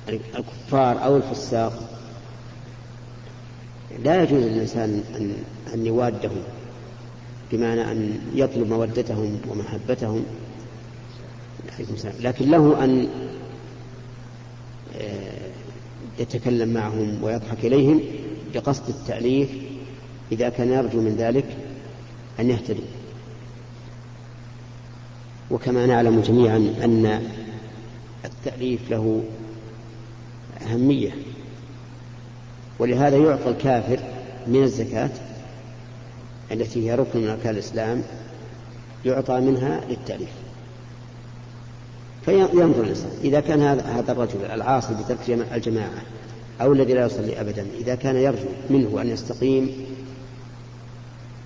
الكفار 0.09 1.03
أو 1.03 1.17
الفساق 1.17 1.73
لا 4.03 4.23
يجوز 4.23 4.43
للإنسان 4.43 5.03
أن, 5.15 5.35
أن 5.73 5.85
يوادهم 5.85 6.41
بمعنى 7.51 7.91
أن 7.91 8.19
يطلب 8.33 8.69
مودتهم 8.69 9.41
ومحبتهم. 9.49 10.25
لكن 12.19 12.51
له 12.51 12.83
أن 12.83 13.07
آه، 14.95 15.51
يتكلم 16.19 16.69
معهم 16.69 17.23
ويضحك 17.23 17.65
إليهم 17.65 18.01
بقصد 18.53 18.89
التأليف 18.89 19.49
إذا 20.31 20.49
كان 20.49 20.69
يرجو 20.69 21.01
من 21.01 21.15
ذلك 21.17 21.45
أن 22.39 22.49
يهتدوا 22.49 22.85
وكما 25.51 25.85
نعلم 25.85 26.21
جميعا 26.21 26.57
أن 26.57 27.21
التأليف 28.25 28.91
له 28.91 29.23
أهمية. 30.61 31.11
ولهذا 32.79 33.17
يعطى 33.17 33.49
الكافر 33.49 33.99
من 34.47 34.63
الزكاة 34.63 35.09
التي 36.51 36.89
هي 36.89 36.95
ركن 36.95 37.19
من 37.19 37.29
أركان 37.29 37.53
الإسلام 37.53 38.03
يعطى 39.05 39.39
منها 39.39 39.81
للتأليف. 39.89 40.29
فينظر 42.25 42.83
الإنسان 42.83 43.11
إذا 43.23 43.39
كان 43.39 43.61
هذا 43.61 44.11
الرجل 44.11 44.45
العاصي 44.45 44.93
بترك 44.93 45.47
الجماعة 45.53 46.01
أو 46.61 46.73
الذي 46.73 46.93
لا 46.93 47.05
يصلي 47.05 47.41
أبدا 47.41 47.65
إذا 47.79 47.95
كان 47.95 48.15
يرجو 48.15 48.47
منه 48.69 49.01
أن 49.01 49.09
يستقيم 49.09 49.71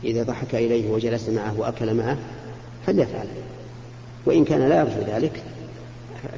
إذا 0.05 0.23
ضحك 0.23 0.55
إليه 0.55 0.91
وجلس 0.91 1.29
معه 1.29 1.59
وأكل 1.59 1.93
معه 1.93 2.17
فليفعل 2.87 3.27
وإن 4.25 4.45
كان 4.45 4.69
لا 4.69 4.79
يرجو 4.79 5.01
ذلك 5.07 5.43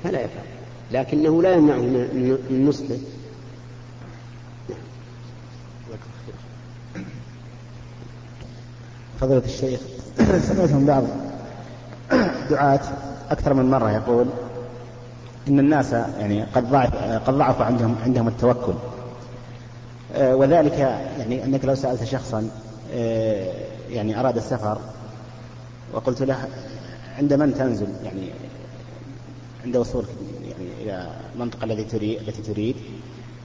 فلا 0.03 0.19
يفعل. 0.19 0.43
لكنه 0.91 1.41
لا 1.41 1.53
يمنعه 1.53 1.77
من 2.49 2.65
نصحه 2.69 2.95
فضيلة 9.19 9.43
الشيخ 9.45 9.79
سمعت 10.17 10.71
من 10.71 10.85
بعض 10.85 11.03
دعاة 12.49 12.79
أكثر 13.31 13.53
من 13.53 13.71
مرة 13.71 13.91
يقول 13.91 14.27
إن 15.47 15.59
الناس 15.59 15.91
يعني 15.93 16.43
قد 16.43 16.71
ضعف 16.71 16.95
قد 17.27 17.33
ضعفوا 17.33 17.65
عندهم 17.65 17.95
عندهم 18.05 18.27
التوكل. 18.27 18.73
آه، 20.15 20.35
وذلك 20.35 20.73
يعني 21.19 21.43
أنك 21.43 21.65
لو 21.65 21.75
سألت 21.75 22.03
شخصا 22.03 22.49
يعني 23.89 24.19
أراد 24.19 24.37
السفر 24.37 24.77
وقلت 25.93 26.21
له 26.21 26.47
عند 27.17 27.33
من 27.33 27.53
تنزل؟ 27.53 27.87
يعني 28.03 28.29
عند 29.65 29.77
وصولك 29.77 30.07
يعني 30.43 30.69
إلى 30.83 31.09
المنطقة 31.35 31.63
التي 31.63 31.83
تريد 31.83 32.19
التي 32.19 32.41
تريد. 32.41 32.75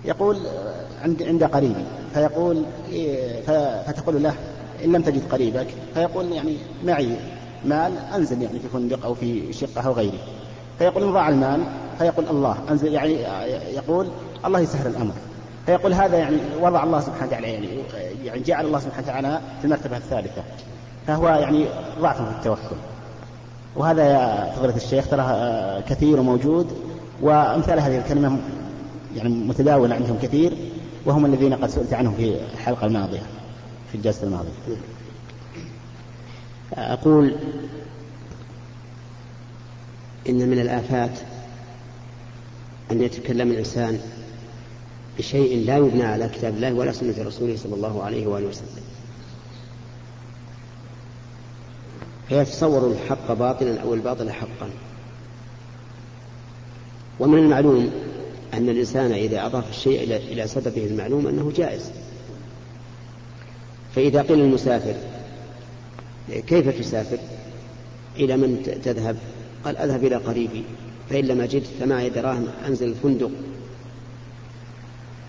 يقول 0.05 0.37
عند 1.03 1.23
عند 1.23 1.45
قريبي. 1.45 1.85
فيقول 2.15 2.63
إيه، 2.89 3.43
فتقول 3.87 4.23
له 4.23 4.35
إن 4.85 4.93
لم 4.93 5.03
تجد 5.03 5.23
قريبك 5.33 5.67
فيقول 5.95 6.33
يعني 6.33 6.57
معي 6.85 7.17
مال 7.65 7.93
أنزل 8.15 8.43
يعني 8.43 8.59
في 8.59 8.69
فندق 8.69 9.05
أو 9.05 9.15
في 9.15 9.53
شقة 9.53 9.81
أو 9.81 9.93
غيره. 9.93 10.19
فيقول 10.79 11.03
إن 11.03 11.13
ضاع 11.13 11.29
المال 11.29 11.61
فيقول 11.99 12.29
الله 12.31 12.57
أنزل 12.71 12.93
يعني 12.93 13.13
يقول 13.75 14.09
الله 14.45 14.61
يسهل 14.61 14.87
الأمر. 14.87 15.15
فيقول 15.67 15.93
هذا 15.93 16.19
يعني 16.19 16.37
وضع 16.61 16.85
الله 16.85 17.01
سبحانه 17.01 17.27
وتعالى 17.27 17.53
يعني 17.53 17.69
يعني 18.25 18.41
جعل 18.41 18.67
الله 18.67 18.79
سبحانه 18.79 19.07
وتعالى 19.07 19.41
في 19.59 19.65
المرتبة 19.65 19.97
الثالثة. 19.97 20.43
فهو 21.07 21.29
يعني 21.29 21.67
ضعف 22.01 22.23
في 22.23 22.39
التوكل. 22.39 22.77
وهذا 23.77 24.05
يا 24.05 24.53
فضيلة 24.57 24.77
الشيخ 24.77 25.09
ترى 25.09 25.83
كثير 25.89 26.21
وموجود. 26.21 26.77
وأمثال 27.23 27.81
هذه 27.81 27.99
الكلمة 27.99 28.39
يعني 29.17 29.29
متداولة 29.29 29.95
عندهم 29.95 30.19
كثير 30.23 30.53
وهم 31.05 31.27
الذين 31.27 31.55
قد 31.55 31.71
سئلت 31.71 31.93
عنهم 31.93 32.15
في 32.15 32.37
الحلقة 32.53 32.87
الماضية 32.87 33.23
في 33.93 33.95
الجلسة 33.95 34.25
الماضية. 34.25 34.51
أقول 36.75 37.35
إن 40.29 40.49
من 40.49 40.59
الآفات 40.59 41.19
أن 42.93 43.03
يتكلم 43.03 43.51
الإنسان 43.51 44.01
بشيء 45.19 45.67
لا 45.67 45.77
يبنى 45.77 46.03
على 46.03 46.29
كتاب 46.29 46.55
الله 46.55 46.75
ولا 46.75 46.93
سنة 46.93 47.15
رسوله 47.19 47.57
صلى 47.57 47.75
الله 47.75 48.03
عليه 48.03 48.27
وآله 48.27 48.47
وسلم. 48.47 48.83
فيتصور 52.29 52.93
الحق 52.93 53.33
باطلا 53.33 53.81
أو 53.81 53.95
الباطل 53.95 54.31
حقا. 54.31 54.71
ومن 57.21 57.39
المعلوم 57.39 57.91
أن 58.55 58.69
الإنسان 58.69 59.13
إذا 59.13 59.47
أضاف 59.47 59.71
الشيء 59.71 60.03
إلى 60.03 60.49
سببه 60.49 60.87
المعلوم 60.87 61.27
أنه 61.27 61.53
جائز. 61.57 61.91
فإذا 63.95 64.23
قيل 64.23 64.41
المسافر 64.41 64.95
كيف 66.29 66.79
تسافر؟ 66.79 67.19
إلى 68.17 68.37
من 68.37 68.81
تذهب؟ 68.85 69.17
قال 69.65 69.77
أذهب 69.77 70.05
إلى 70.05 70.17
قريبي 70.17 70.65
فإن 71.11 71.25
لم 71.25 71.41
أجد 71.41 71.63
فمعي 71.81 72.11
دراهم 72.11 72.47
أنزل 72.67 72.89
الفندق. 72.89 73.31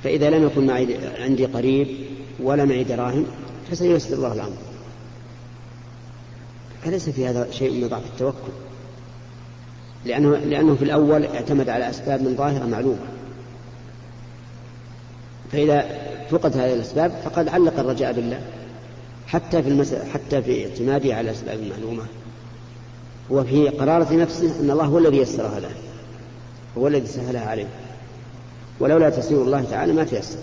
فإذا 0.04 0.30
لم 0.30 0.46
يكن 0.46 0.66
معي 0.66 0.98
عندي 1.20 1.46
قريب 1.46 1.88
ولا 2.40 2.66
معي 2.66 2.84
دراهم 2.84 3.26
فسييسر 3.72 4.14
الله 4.14 4.34
الأمر. 4.34 4.58
فليس 6.84 7.10
في 7.10 7.28
هذا 7.28 7.52
شيء 7.52 7.72
من 7.72 7.88
ضعف 7.88 8.06
التوكل. 8.06 8.52
لأنه, 10.06 10.38
لأنه 10.38 10.76
في 10.76 10.84
الأول 10.84 11.26
اعتمد 11.26 11.70
على 11.70 11.90
أسباب 11.90 12.22
من 12.22 12.36
ظاهرة 12.36 12.66
معلومة. 12.66 13.06
فإذا 15.52 15.86
فقد 16.30 16.58
هذه 16.58 16.74
الأسباب 16.74 17.12
فقد 17.26 17.48
علق 17.48 17.80
الرجاء 17.80 18.14
بالله. 18.14 18.42
حتى 19.28 19.64
في 19.64 19.70
المسألة 19.70 20.06
حتى 20.10 20.42
في 20.42 20.66
اعتماده 20.66 21.16
على 21.16 21.30
الأسباب 21.30 21.60
المعلومة 21.60 22.04
هو 23.32 23.44
في 23.44 23.70
قرارة 23.70 24.14
نفسه 24.14 24.60
أن 24.60 24.72
الله 24.72 24.86
هو 24.86 24.98
الذي 24.98 25.18
يسرها 25.18 25.60
له. 25.60 25.72
هو 26.78 26.88
الذي 26.88 27.08
سهلها 27.08 27.50
عليه. 27.50 27.68
ولولا 28.80 29.10
تسير 29.10 29.42
الله 29.42 29.64
تعالى 29.64 29.94
ما 29.94 30.04
تيسر. 30.04 30.38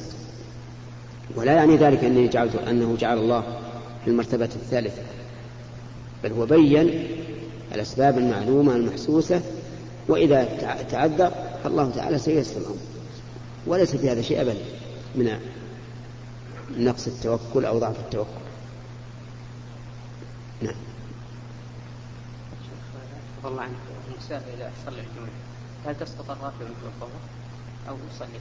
ولا 1.36 1.52
يعني 1.52 1.76
ذلك 1.76 2.04
أني 2.04 2.28
جعلت 2.28 2.54
أنه 2.54 2.96
جعل 2.96 3.18
الله 3.18 3.40
في 4.04 4.10
المرتبة 4.10 4.44
الثالثة. 4.44 5.02
بل 6.24 6.32
هو 6.32 6.46
بين 6.46 7.08
الأسباب 7.74 8.18
المعلومة 8.18 8.76
المحسوسة 8.76 9.42
وإذا 10.08 10.44
تعذر 10.90 11.32
فالله 11.64 11.90
تعالى 11.90 12.18
سيسر 12.18 12.60
الأمر. 12.60 12.76
وليس 13.66 13.96
في 13.96 14.10
هذا 14.10 14.22
شيء 14.22 14.40
أبدا 14.40 14.58
من 15.14 15.38
نقص 16.78 17.06
التوكل 17.06 17.64
أو 17.64 17.78
ضعف 17.78 18.00
التوكل. 18.00 18.30
نعم. 20.62 20.74
الله 23.44 23.62
عنك. 23.62 23.90
المسافر 24.30 24.54
إذا 24.56 24.70
صلى 24.86 25.00
الجمعة 25.00 25.30
هل 25.86 25.94
تسقط 25.94 26.30
الراتب 26.30 26.60
الظهر 26.60 27.10
أو 27.88 27.94
يصلي؟ 28.14 28.40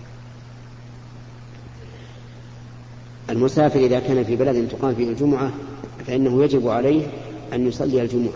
المسافر 3.29 3.79
إذا 3.79 3.99
كان 3.99 4.23
في 4.23 4.35
بلد 4.35 4.67
تقام 4.67 4.95
فيه 4.95 5.09
الجمعة 5.09 5.51
فإنه 6.07 6.43
يجب 6.43 6.67
عليه 6.67 7.07
أن 7.53 7.67
يصلي 7.67 8.01
الجمعة. 8.01 8.33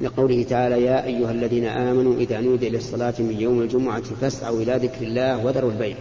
لقوله 0.00 0.42
تعالى 0.42 0.82
يا 0.82 1.04
أيها 1.04 1.30
الذين 1.30 1.66
آمنوا 1.66 2.16
إذا 2.16 2.40
نودي 2.40 2.68
للصلاة 2.68 3.14
من 3.18 3.36
يوم 3.40 3.62
الجمعة 3.62 4.02
فاسعوا 4.02 4.62
إلى 4.62 4.76
ذكر 4.76 5.02
الله 5.02 5.44
وذروا 5.44 5.70
البيع. 5.70 5.96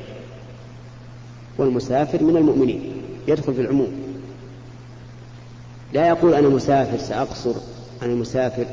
والمسافر 1.57 2.23
من 2.23 2.37
المؤمنين 2.37 2.91
يدخل 3.27 3.53
في 3.53 3.61
العموم. 3.61 3.91
لا 5.93 6.07
يقول 6.07 6.33
أنا 6.33 6.49
مسافر 6.49 6.97
سأقصر 6.97 7.53
أنا 8.01 8.15
مسافر. 8.15 8.65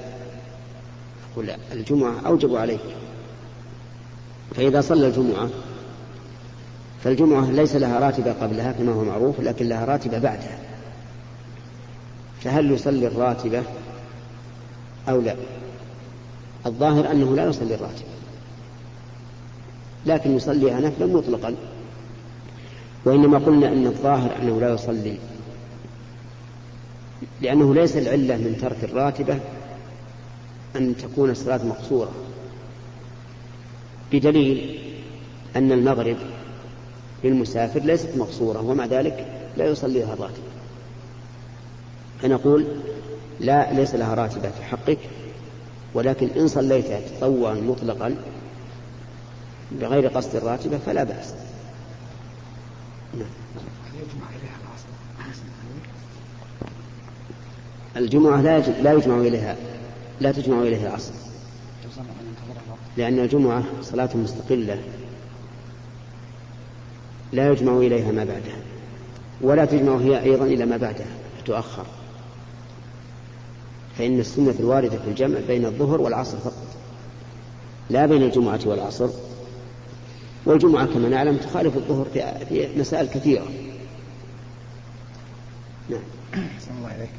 أقول 1.32 1.46
لا 1.46 1.56
الجمعة 1.72 2.14
أوجب 2.26 2.56
عليه. 2.56 2.78
فإذا 4.54 4.80
صلى 4.80 5.06
الجمعة 5.06 5.48
فالجمعة 7.04 7.50
ليس 7.50 7.76
لها 7.76 7.98
راتبة 7.98 8.32
قبلها 8.32 8.72
كما 8.72 8.92
هو 8.92 9.04
معروف 9.04 9.40
لكن 9.40 9.68
لها 9.68 9.84
راتبة 9.84 10.18
بعدها. 10.18 10.58
فهل 12.40 12.70
يصلي 12.70 13.06
الراتبة 13.06 13.62
أو 15.08 15.20
لا؟ 15.20 15.37
الظاهر 16.66 17.11
أنه 17.11 17.37
لا 17.37 17.46
يصلي 17.46 17.74
الراتبة 17.74 18.08
لكن 20.06 20.37
يصليها 20.37 20.80
نفلا 20.80 21.06
مطلقا. 21.06 21.54
وإنما 23.04 23.38
قلنا 23.38 23.68
أن 23.68 23.87
الظاهر 23.87 24.37
أنه 24.42 24.61
لا 24.61 24.72
يصلي 24.74 25.18
لأنه 27.40 27.74
ليس 27.74 27.96
العلة 27.96 28.37
من 28.37 28.58
ترك 28.61 28.84
الراتبة 28.84 29.38
أن 30.76 30.96
تكون 30.96 31.30
الصلاة 31.30 31.64
مقصورة. 31.64 32.27
بدليل 34.12 34.78
أن 35.56 35.72
المغرب 35.72 36.16
للمسافر 37.24 37.80
ليست 37.80 38.08
مقصورة 38.16 38.60
ومع 38.60 38.86
ذلك 38.86 39.26
لا 39.56 39.66
يصليها 39.66 40.14
الراتبة 40.14 40.48
فنقول 42.22 42.66
لا 43.40 43.72
ليس 43.72 43.94
لها 43.94 44.14
راتبة 44.14 44.50
في 44.50 44.62
حقك 44.62 44.98
ولكن 45.94 46.28
إن 46.36 46.48
صليتها 46.48 47.00
تطوعا 47.00 47.54
مطلقا 47.54 48.16
بغير 49.72 50.08
قصد 50.08 50.36
الراتبة 50.36 50.78
فلا 50.78 51.04
بأس. 51.04 51.34
الجمعة 57.96 58.40
لا 58.40 58.58
لا 58.58 58.92
يجمع 58.92 59.16
إليها 59.16 59.56
لا 60.20 60.32
تجمع 60.32 60.62
إليها 60.62 60.88
العصر 60.88 61.27
لأن 62.96 63.18
الجمعة 63.18 63.64
صلاة 63.82 64.11
مستقلة. 64.14 64.78
لا 67.32 67.52
يجمع 67.52 67.76
إليها 67.76 68.12
ما 68.12 68.24
بعدها 68.24 68.58
ولا 69.40 69.64
تجمع 69.64 69.96
هي 69.96 70.22
أيضا 70.22 70.44
إلى 70.44 70.66
ما 70.66 70.76
بعدها 70.76 71.06
تؤخر 71.44 71.87
فإن 73.98 74.20
السنة 74.20 74.54
الواردة 74.61 74.98
في 74.98 75.08
الجمع 75.08 75.38
بين 75.48 75.64
الظهر 75.64 76.00
والعصر 76.00 76.38
فقط 76.38 76.66
لا 77.90 78.06
بين 78.06 78.22
الجمعة 78.22 78.61
والعصر. 78.66 79.08
والجمعة 80.46 80.87
كما 80.87 81.08
نعلم 81.08 81.37
تخالف 81.37 81.76
الظهر 81.76 82.06
في 82.48 82.68
مسائل 82.76 83.06
كثيرة. 83.06 83.46
نعم. 85.90 86.00
الله 86.78 86.88
عليك 86.88 87.11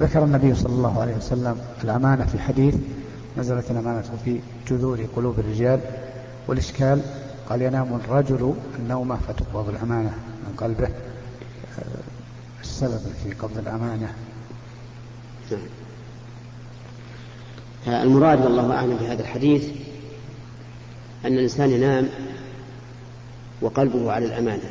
ذكر 0.00 0.24
النبي 0.24 0.54
صلى 0.54 0.72
الله 0.72 1.00
عليه 1.00 1.16
وسلم 1.16 1.60
الأمانة 1.84 2.26
في 2.26 2.38
حديث 2.38 2.74
نزلت 3.38 3.70
الأمانة 3.70 4.18
في 4.24 4.40
جذور 4.68 5.06
قلوب 5.16 5.38
الرجال 5.38 5.80
والإشكال. 6.48 7.02
قال 7.48 7.62
ينام 7.62 8.00
الرجل 8.04 8.54
النومة 8.78 9.16
فتقبض 9.16 9.68
الأمانة 9.68 10.14
من 10.46 10.54
قلبه. 10.56 10.88
السبب 12.62 13.00
في 13.24 13.32
قبض 13.34 13.58
الأمانة. 13.58 14.14
المراد 17.86 18.44
والله 18.44 18.72
أعلم 18.72 18.98
في 18.98 19.06
هذا 19.06 19.22
الحديث 19.22 19.68
أن 21.24 21.32
الإنسان 21.32 21.70
ينام 21.70 22.08
وقلبه 23.62 24.12
على 24.12 24.26
الأمانة 24.26 24.70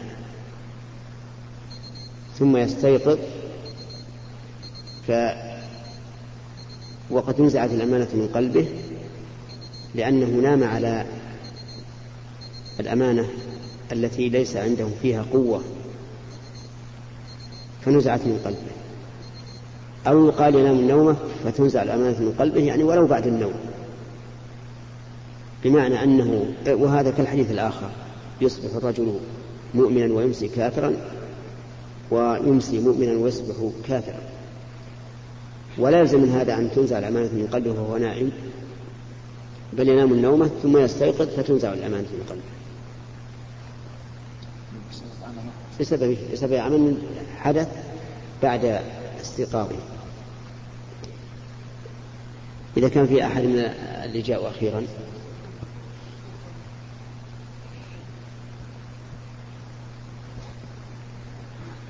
ثم 2.39 2.57
يستيقظ 2.57 3.17
ف 5.07 5.11
وقد 7.11 7.41
نزعت 7.41 7.71
الأمانة 7.71 8.07
من 8.13 8.29
قلبه 8.33 8.65
لأنه 9.95 10.27
نام 10.27 10.63
على 10.63 11.05
الأمانة 12.79 13.25
التي 13.91 14.29
ليس 14.29 14.55
عنده 14.55 14.87
فيها 15.01 15.25
قوة 15.33 15.61
فنزعت 17.85 18.19
من 18.19 18.41
قلبه. 18.45 18.71
أو 20.07 20.27
يقال 20.27 20.55
ينام 20.55 20.79
النومة 20.79 21.15
فتنزع 21.43 21.83
الأمانة 21.83 22.19
من 22.19 22.35
قلبه 22.39 22.61
يعني 22.61 22.83
ولو 22.83 23.07
بعد 23.07 23.27
النوم. 23.27 23.53
بمعنى 25.63 26.03
أنه 26.03 26.45
وهذا 26.67 27.11
كالحديث 27.11 27.51
الآخر 27.51 27.89
يصبح 28.41 28.75
الرجل 28.75 29.19
مؤمنا 29.73 30.13
ويمسي 30.13 30.47
كافرا 30.47 30.93
ويمسي 32.11 32.79
مؤمنا 32.79 33.11
ويصبح 33.11 33.55
كافرا. 33.87 34.30
ولا 35.77 35.99
يلزم 35.99 36.21
من 36.21 36.29
هذا 36.29 36.57
أن 36.57 36.71
تنزع 36.75 36.99
الأمانة 36.99 37.29
من 37.33 37.47
قلبه 37.51 37.71
وهو 37.71 37.97
نائم 37.97 38.31
بل 39.73 39.89
ينام 39.89 40.13
النومة 40.13 40.49
ثم 40.63 40.77
يستيقظ 40.77 41.27
فتنزع 41.27 41.73
الأمانة 41.73 42.07
من 42.11 42.25
قلبه. 42.29 42.41
بسبب 45.79 46.17
بسبب 46.33 46.53
عمل 46.53 46.97
حدث 47.37 47.67
بعد 48.43 48.81
استيقاظه. 49.21 49.75
إذا 52.77 52.89
كان 52.89 53.07
في 53.07 53.25
أحد 53.25 53.43
من 53.43 53.59
اللي 54.05 54.21
جاءوا 54.21 54.49
أخيرا. 54.49 54.85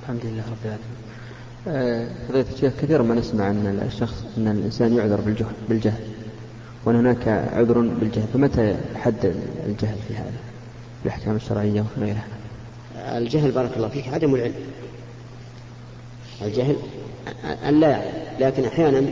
الحمد 0.02 0.26
لله 0.26 0.42
رب 0.50 0.64
العالمين. 0.64 1.11
فضيلة 1.64 2.46
الشيخ 2.54 2.72
كثيرا 2.82 3.02
ما 3.02 3.14
نسمع 3.14 3.50
أن 3.50 3.88
الشخص 3.92 4.24
أن 4.38 4.48
الإنسان 4.48 4.96
يعذر 4.96 5.20
بالجهل 5.20 5.52
بالجهل. 5.68 6.02
وأن 6.84 6.96
هناك 6.96 7.28
عذر 7.28 7.80
بالجهل. 7.80 8.26
فمتى 8.34 8.76
حد 8.94 9.34
الجهل 9.66 9.96
في 10.08 10.14
هذا؟ 10.14 10.32
الأحكام 11.04 11.36
الشرعية 11.36 11.80
وفي 11.80 12.00
غيرها. 12.00 12.26
الجهل 13.18 13.50
بارك 13.50 13.76
الله 13.76 13.88
فيك 13.88 14.08
عدم 14.08 14.34
العلم 14.34 14.54
الجهل 16.42 16.76
أن 17.68 17.80
لا 17.80 17.88
يعلم 17.88 18.12
لكن 18.40 18.64
أحيانا 18.64 19.02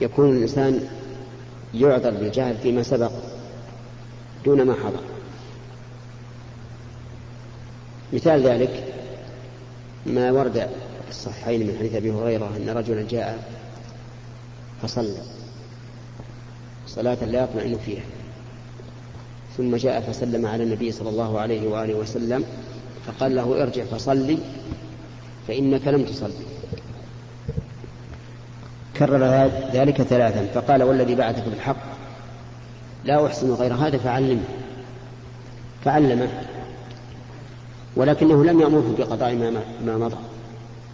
يكون 0.00 0.36
الإنسان 0.36 0.80
يعذر 1.74 2.10
بالجهل 2.10 2.56
فيما 2.56 2.82
سبق 2.82 3.12
دون 4.44 4.62
ما 4.62 4.74
حضر. 4.74 5.00
مثال 8.12 8.46
ذلك 8.46 8.87
ما 10.06 10.30
ورد 10.30 10.58
في 11.04 11.10
الصحيحين 11.10 11.66
من 11.66 11.76
حديث 11.78 11.94
أبي 11.94 12.10
هريرة 12.10 12.56
أن 12.56 12.70
رجلا 12.70 13.06
جاء 13.10 13.38
فصلى. 14.82 15.22
صلاة 16.86 17.24
لا 17.24 17.42
يطمئن 17.42 17.78
فيها. 17.86 18.02
ثم 19.56 19.76
جاء 19.76 20.00
فسلم 20.00 20.46
على 20.46 20.62
النبي 20.62 20.92
صلى 20.92 21.08
الله 21.08 21.40
عليه 21.40 21.68
وآله 21.68 21.94
وسلم 21.94 22.44
فقال 23.06 23.36
له 23.36 23.62
ارجع 23.62 23.84
فصلي 23.84 24.38
فإنك 25.48 25.88
لم 25.88 26.04
تصلي. 26.04 26.46
كرر 28.96 29.50
ذلك 29.72 30.02
ثلاثا. 30.02 30.46
فقال 30.60 30.82
والذي 30.82 31.14
بعثك 31.14 31.48
بالحق 31.48 31.98
لا 33.04 33.26
أحسن 33.26 33.52
غير 33.52 33.74
هذا 33.74 33.98
فعلمه. 33.98 34.44
فعلمه. 35.84 36.28
ولكنه 37.96 38.44
لم 38.44 38.60
يأمره 38.60 38.94
بقضاء 38.98 39.34
ما 39.84 39.96
مضى 39.96 40.16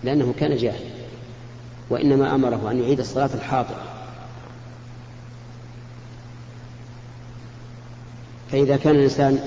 لأنه 0.04 0.34
كان 0.38 0.56
جاهل 0.56 0.84
وإنما 1.90 2.34
أمره 2.34 2.70
أن 2.70 2.82
يعيد 2.82 3.00
الصلاة 3.00 3.30
الحاضرة. 3.34 3.82
فإذا 8.52 8.76
كان 8.76 8.94
الإنسان 8.94 9.38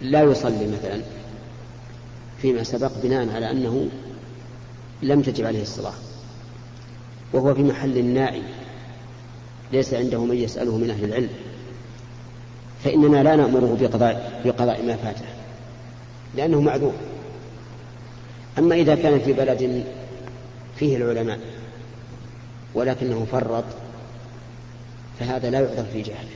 لا 0.00 0.22
يصلي 0.22 0.66
مثلا 0.66 1.00
فيما 2.42 2.62
سبق 2.62 2.90
بناء 3.02 3.34
على 3.34 3.50
أنه 3.50 3.88
لم 5.02 5.22
تجب 5.22 5.46
عليه 5.46 5.62
الصلاة 5.62 5.92
وهو 7.32 7.54
في 7.54 7.62
محل 7.62 8.04
ناعي 8.04 8.42
ليس 9.72 9.94
عنده 9.94 10.24
من 10.24 10.36
يسأله 10.36 10.76
من 10.76 10.90
أهل 10.90 11.04
العلم 11.04 11.30
فإننا 12.84 13.22
لا 13.22 13.36
نأمره 13.36 13.76
بقضاء 13.80 14.42
بقضاء 14.44 14.86
ما 14.86 14.96
فاته. 14.96 15.33
لأنه 16.36 16.60
معذور. 16.60 16.94
أما 18.58 18.74
إذا 18.74 18.94
كان 18.94 19.20
في 19.20 19.32
بلد 19.32 19.84
فيه 20.76 20.96
العلماء 20.96 21.38
ولكنه 22.74 23.26
فرط 23.32 23.64
فهذا 25.18 25.50
لا 25.50 25.60
يعذر 25.60 25.84
في 25.92 26.02
جهله 26.02 26.28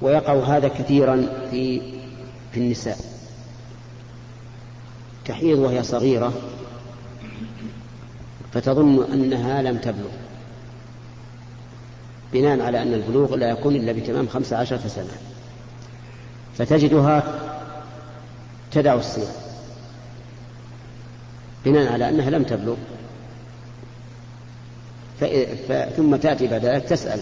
ويقع 0.00 0.34
هذا 0.34 0.68
كثيرا 0.68 1.26
في 1.50 1.80
في 2.52 2.60
النساء. 2.60 2.98
تحيض 5.24 5.58
وهي 5.58 5.82
صغيرة 5.82 6.32
فتظن 8.52 9.12
أنها 9.12 9.62
لم 9.62 9.78
تبلغ. 9.78 10.10
بناء 12.32 12.60
على 12.60 12.82
أن 12.82 12.94
البلوغ 12.94 13.34
لا 13.34 13.50
يكون 13.50 13.76
إلا 13.76 13.92
بتمام 13.92 14.28
خمسة 14.28 14.56
عشرة 14.56 14.88
سنة. 14.88 15.31
فتجدها 16.58 17.38
تدع 18.72 18.94
الصيام. 18.94 19.34
بناء 21.64 21.92
على 21.92 22.08
أنها 22.08 22.30
لم 22.30 22.42
تبلغ. 22.42 22.76
ثم 25.96 26.16
تأتي 26.16 26.46
بعد 26.46 26.64
ذلك 26.64 26.84
تسأل. 26.84 27.20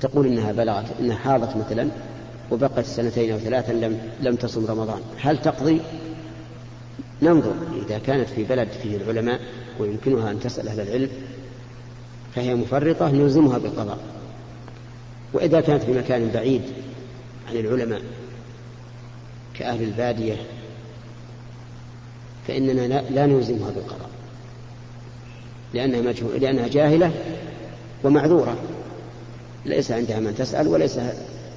تقول 0.00 0.26
إنها 0.26 0.52
بلغت 0.52 0.84
إنها 1.00 1.16
حاضت 1.16 1.56
مثلا 1.56 1.88
وبقت 2.50 2.84
سنتين 2.84 3.32
أو 3.32 3.38
ثلاثا 3.38 3.72
لم 3.72 3.98
لم 4.20 4.36
تصم 4.36 4.66
رمضان. 4.66 5.00
هل 5.20 5.42
تقضي؟ 5.42 5.80
ننظر. 7.22 7.54
إذا 7.86 7.98
كانت 7.98 8.28
في 8.28 8.44
بلد 8.44 8.68
فيه 8.82 8.96
العلماء 8.96 9.40
ويمكنها 9.78 10.30
أن 10.30 10.40
تسأل 10.40 10.68
أهل 10.68 10.80
العلم 10.80 11.08
فهي 12.34 12.54
مفرطة 12.54 13.10
نلزمها 13.10 13.58
بالقضاء. 13.58 13.98
وإذا 15.32 15.60
كانت 15.60 15.82
في 15.82 15.92
مكان 15.92 16.30
بعيد 16.34 16.62
عن 17.48 17.56
العلماء 17.56 18.02
كأهل 19.54 19.82
البادية 19.82 20.36
فإننا 22.48 23.02
لا 23.10 23.26
نلزمها 23.26 23.70
بالقضاء 23.70 24.10
لأنها, 25.74 26.00
مجهول 26.00 26.40
لأنها 26.40 26.68
جاهلة 26.68 27.12
ومعذورة. 28.04 28.56
ليس 29.66 29.90
عندها 29.90 30.20
من 30.20 30.34
تسأل 30.34 30.68
وليس 30.68 30.98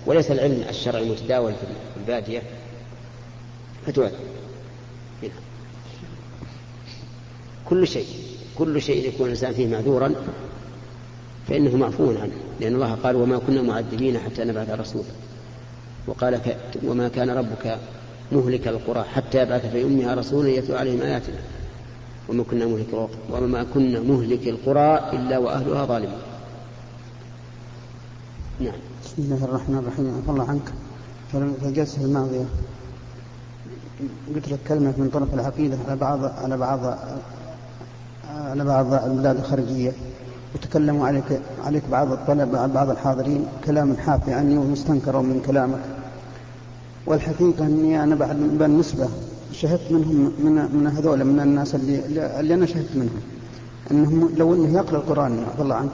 وليس 0.05 0.31
العلم 0.31 0.65
الشرعي 0.69 1.09
متداول 1.09 1.53
في 1.53 1.67
البادية 1.97 2.41
فتعذر 3.85 4.11
كل 7.69 7.87
شيء 7.87 8.07
كل 8.57 8.81
شيء 8.81 9.07
يكون 9.07 9.25
الإنسان 9.25 9.53
فيه 9.53 9.67
معذورا 9.67 10.15
فإنه 11.47 11.77
معفو 11.77 12.09
عنه 12.09 12.31
لأن 12.59 12.75
الله 12.75 12.93
قال 12.93 13.15
وما 13.15 13.37
كنا 13.37 13.61
معذبين 13.61 14.19
حتى 14.19 14.43
نبعث 14.43 14.69
رسولا. 14.69 15.05
وقال. 16.07 16.39
وما 16.83 17.07
كان 17.07 17.29
ربك 17.29 17.77
مهلك 18.31 18.67
القرى 18.67 19.03
حتى 19.03 19.41
يبعث 19.41 19.65
في 19.65 19.83
أمها 19.83 20.15
رسولا 20.15 20.49
يتلو 20.49 20.77
عليهم 20.77 21.01
آياتنا. 21.01 21.35
وما 22.29 22.43
كنا 22.43 22.65
مهلك 22.65 23.09
وما 23.31 23.65
كنا 23.73 23.99
مهلك 23.99 24.47
القرى 24.47 24.99
إلا 25.13 25.37
وأهلها 25.37 25.85
ظالمون. 25.85 26.21
نعم. 28.59 28.79
بسم 29.03 29.15
الله 29.19 29.45
الرحمن 29.45 29.77
الرحيم. 29.77 30.21
عفى 30.21 30.31
الله 30.31 30.49
عنك. 30.49 30.67
في 31.31 31.65
الجلسة 31.67 32.01
الماضية 32.01 32.45
قلت 34.35 34.49
لك 34.49 34.59
كلمة 34.67 34.93
من 34.97 35.09
طرف 35.13 35.33
العقيدة 35.33 35.77
على 35.87 35.95
بعض 35.95 36.23
على 36.23 36.57
بعض 36.57 36.97
على 38.29 38.63
بعض 38.63 38.93
البلاد 38.93 39.37
الخارجية. 39.37 39.91
وتكلموا 40.55 41.07
عليك 41.07 41.41
عليك 41.65 41.83
بعض 41.91 42.11
الطلبة 42.11 42.65
بعض 42.67 42.89
الحاضرين 42.89 43.45
كلام 43.65 43.97
حافي 43.97 44.33
عني 44.33 44.57
ومستنكر 44.57 45.21
من 45.21 45.41
كلامك. 45.45 45.79
والحقيقة 47.05 47.65
أني 47.65 48.03
أنا 48.03 48.15
بعد 48.15 48.37
بالنسبة 48.37 49.07
شهدت 49.51 49.91
منهم 49.91 50.31
من 50.39 50.53
من 50.53 50.87
هذول 50.87 51.23
من 51.23 51.39
الناس 51.39 51.75
اللي 51.75 52.05
اللي 52.39 52.53
أنا 52.53 52.65
شهدت 52.65 52.95
منهم. 52.95 53.21
أنهم 53.91 54.29
لو 54.37 54.53
أنه 54.53 54.77
يقرأ 54.77 54.97
القرآن 54.97 55.43
عفى 55.53 55.61
الله 55.61 55.75
عنك. 55.75 55.91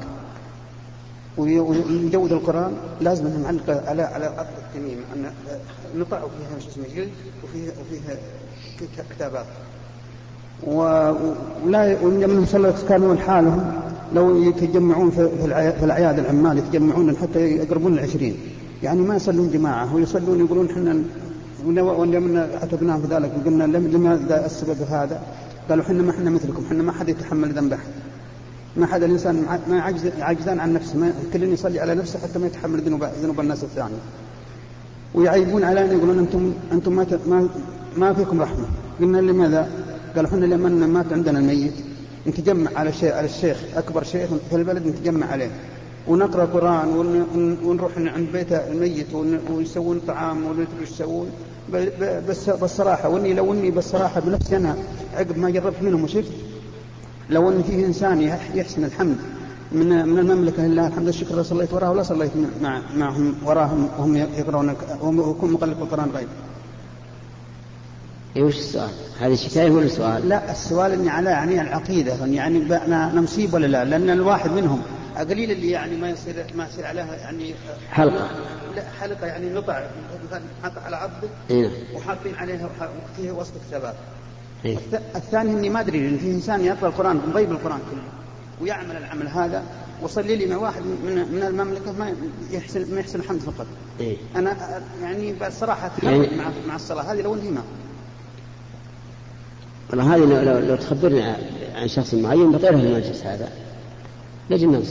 ويجود 1.37 2.31
القرآن 2.31 2.71
لازم 3.01 3.25
أنه 3.25 3.39
معلق 3.43 3.87
على 3.89 4.01
على 4.01 4.25
قطع 4.25 4.49
التميم. 4.67 4.97
أن 5.15 5.31
نطع 5.99 6.19
فيها 6.19 6.59
شو 6.59 6.69
اسمه 6.69 6.83
جلد 6.95 7.09
وفيها 7.43 7.71
وفيها 7.81 8.17
كتابات. 9.15 9.45
ولا 10.67 12.05
منهم 12.05 12.45
صلى 12.45 12.73
كانوا 12.89 13.15
حالهم 13.15 13.71
لو 14.15 14.43
يتجمعون 14.43 15.11
في 15.11 15.83
الأعياد 15.83 16.19
العمال 16.19 16.57
يتجمعون 16.57 17.17
حتى 17.17 17.39
يقربون 17.39 17.93
العشرين. 17.93 18.37
يعني 18.83 19.01
ما 19.01 19.15
يصلون 19.15 19.51
جماعة. 19.51 19.95
ويصلون 19.95 20.39
يقولون 20.39 20.69
إحنا 20.69 21.03
ولما 21.81 22.49
عتبناهم 22.61 23.01
في 23.01 23.15
ذلك. 23.15 23.31
وقلنا 23.37 23.63
لماذا 23.63 24.45
السبب 24.45 24.77
هذا؟ 24.89 25.21
قالوا 25.69 25.83
إحنا 25.83 26.03
ما 26.03 26.11
إحنا 26.11 26.29
مثلكم. 26.29 26.63
إحنا 26.67 26.83
ما 26.83 26.91
حد 26.91 27.09
يتحمل 27.09 27.53
ذنب 27.53 27.73
احد 27.73 27.91
ما 28.77 28.85
حد 28.85 29.03
الإنسان 29.03 29.45
ما 29.69 29.77
يعجز 29.77 30.11
عاجزان 30.19 30.59
عن 30.59 30.73
نفسه. 30.73 30.97
ما 30.97 31.13
كل 31.33 31.43
يصلي 31.43 31.79
على 31.79 31.95
نفسه 31.95 32.19
حتى 32.19 32.39
ما 32.39 32.47
يتحمل 32.47 32.81
ذنوب 32.81 33.03
ذنوب 33.21 33.39
الناس 33.39 33.63
الثانية. 33.63 33.95
ويعيبون 35.13 35.63
علينا 35.63 35.93
يقولون 35.93 36.19
أنتم 36.19 36.53
أنتم 36.71 36.95
ما 36.95 37.05
ما, 37.27 37.49
ما 37.97 38.13
فيكم 38.13 38.41
رحمة. 38.41 38.65
قلنا 38.99 39.17
لماذا؟ 39.17 39.69
قالوا 40.15 40.29
إحنا 40.29 40.45
لما 40.45 40.69
مات 40.69 41.13
عندنا 41.13 41.39
الميت 41.39 41.73
نتجمع 42.27 42.71
على 42.75 42.93
شيء 42.93 43.13
على 43.13 43.25
الشيخ. 43.25 43.57
أكبر 43.75 44.03
شيخ 44.03 44.29
في 44.49 44.55
البلد 44.55 44.87
نتجمع 44.87 45.27
عليه. 45.27 45.51
ونقرأ 46.07 46.45
قرآن 46.45 46.87
ونروح 47.63 47.91
عند 47.97 48.27
بيت 48.33 48.51
الميت 48.51 49.13
ويسوون 49.49 50.01
طعام 50.07 50.45
وندري 50.45 50.67
إيش 50.81 50.89
يسوون 50.89 51.29
بس 52.29 52.49
بالصراحة 52.49 53.09
وإني 53.09 53.33
لو 53.33 53.53
إني 53.53 53.71
بالصراحة 53.71 54.19
بنفسي 54.19 54.57
أنا 54.57 54.75
عقب 55.13 55.37
ما 55.37 55.49
جربت 55.49 55.81
منهم 55.81 56.03
وشفت 56.03 56.31
لو 57.29 57.49
إن 57.49 57.63
فيه 57.63 57.85
إنسان 57.85 58.21
يحسن 58.55 58.83
الحمد 58.83 59.17
من 59.71 60.07
من 60.07 60.19
المملكة 60.19 60.63
لله 60.63 60.87
الحمد 60.87 61.07
الشكر 61.07 61.43
صليت 61.43 61.73
وراه 61.73 61.91
ولا 61.91 62.03
صليت 62.03 62.31
مع 62.61 62.81
معهم 62.97 63.35
وراهم 63.45 63.89
وهم 63.99 64.15
يقرؤون 64.15 64.75
وهم 65.01 65.19
يكون 65.19 65.51
مقلب 65.51 65.81
القرآن 65.81 66.09
غير 66.15 66.27
وش 68.45 68.57
السؤال؟ 68.57 68.89
هذه 69.19 69.35
شكاية 69.35 69.71
ولا 69.71 69.87
سؤال؟ 69.87 70.29
لا 70.29 70.51
السؤال 70.51 70.91
إني 70.91 71.09
على 71.09 71.29
يعني 71.29 71.61
العقيدة 71.61 72.25
يعني 72.25 72.75
أنا 72.85 73.21
مصيب 73.21 73.53
ولا 73.53 73.67
لا؟ 73.67 73.85
لأن 73.85 74.09
الواحد 74.09 74.51
منهم 74.51 74.81
قليل 75.17 75.51
اللي 75.51 75.69
يعني 75.69 75.97
ما 75.97 76.09
يصير 76.09 76.45
ما 76.55 76.67
يصير 76.67 76.85
عليها 76.85 77.15
يعني 77.15 77.53
حلقة 77.91 78.29
لا 78.75 78.83
حلقة 78.99 79.27
يعني 79.27 79.49
نطع 79.49 79.87
حط 80.63 80.77
على 80.85 80.95
عضه 80.95 81.29
إيه؟ 81.49 81.69
وحاطين 81.95 82.35
عليها 82.35 82.69
فيها 83.17 83.31
وسط 83.31 83.53
كتابات 83.67 83.95
إيه؟ 84.65 84.77
الثاني 85.15 85.51
إني 85.51 85.69
ما 85.69 85.79
أدري 85.79 86.09
ان 86.09 86.17
في 86.17 86.31
إنسان 86.31 86.65
يقرأ 86.65 86.87
القرآن 86.87 87.21
مضيب 87.27 87.51
القرآن 87.51 87.79
كله 87.91 88.01
ويعمل 88.61 88.97
العمل 88.97 89.27
هذا 89.27 89.63
وصلي 90.01 90.35
لي 90.35 90.45
مع 90.45 90.57
واحد 90.57 90.81
من 90.81 91.15
من 91.31 91.43
المملكة 91.43 91.91
ما 91.91 92.13
يحسن 92.51 92.95
ما 92.95 92.99
يحسن 92.99 93.19
الحمد 93.19 93.39
فقط. 93.39 93.65
إيه؟ 93.99 94.17
أنا 94.35 94.57
يعني 95.01 95.33
بصراحه 95.33 95.91
يعني 96.03 96.27
مع 96.37 96.51
مع 96.67 96.75
الصلاة 96.75 97.13
هذه 97.13 97.21
لو 97.21 97.33
انهي 97.33 97.49
ما. 97.49 97.61
والله 99.89 100.15
هذه 100.15 100.43
لو, 100.43 100.59
لو 100.59 100.75
تخبرنا 100.75 101.37
عن 101.75 101.87
شخص 101.87 102.13
معين 102.13 102.51
بطيره 102.51 102.75
المجلس 102.75 103.23
هذا 103.23 103.49
لجنا 104.51 104.81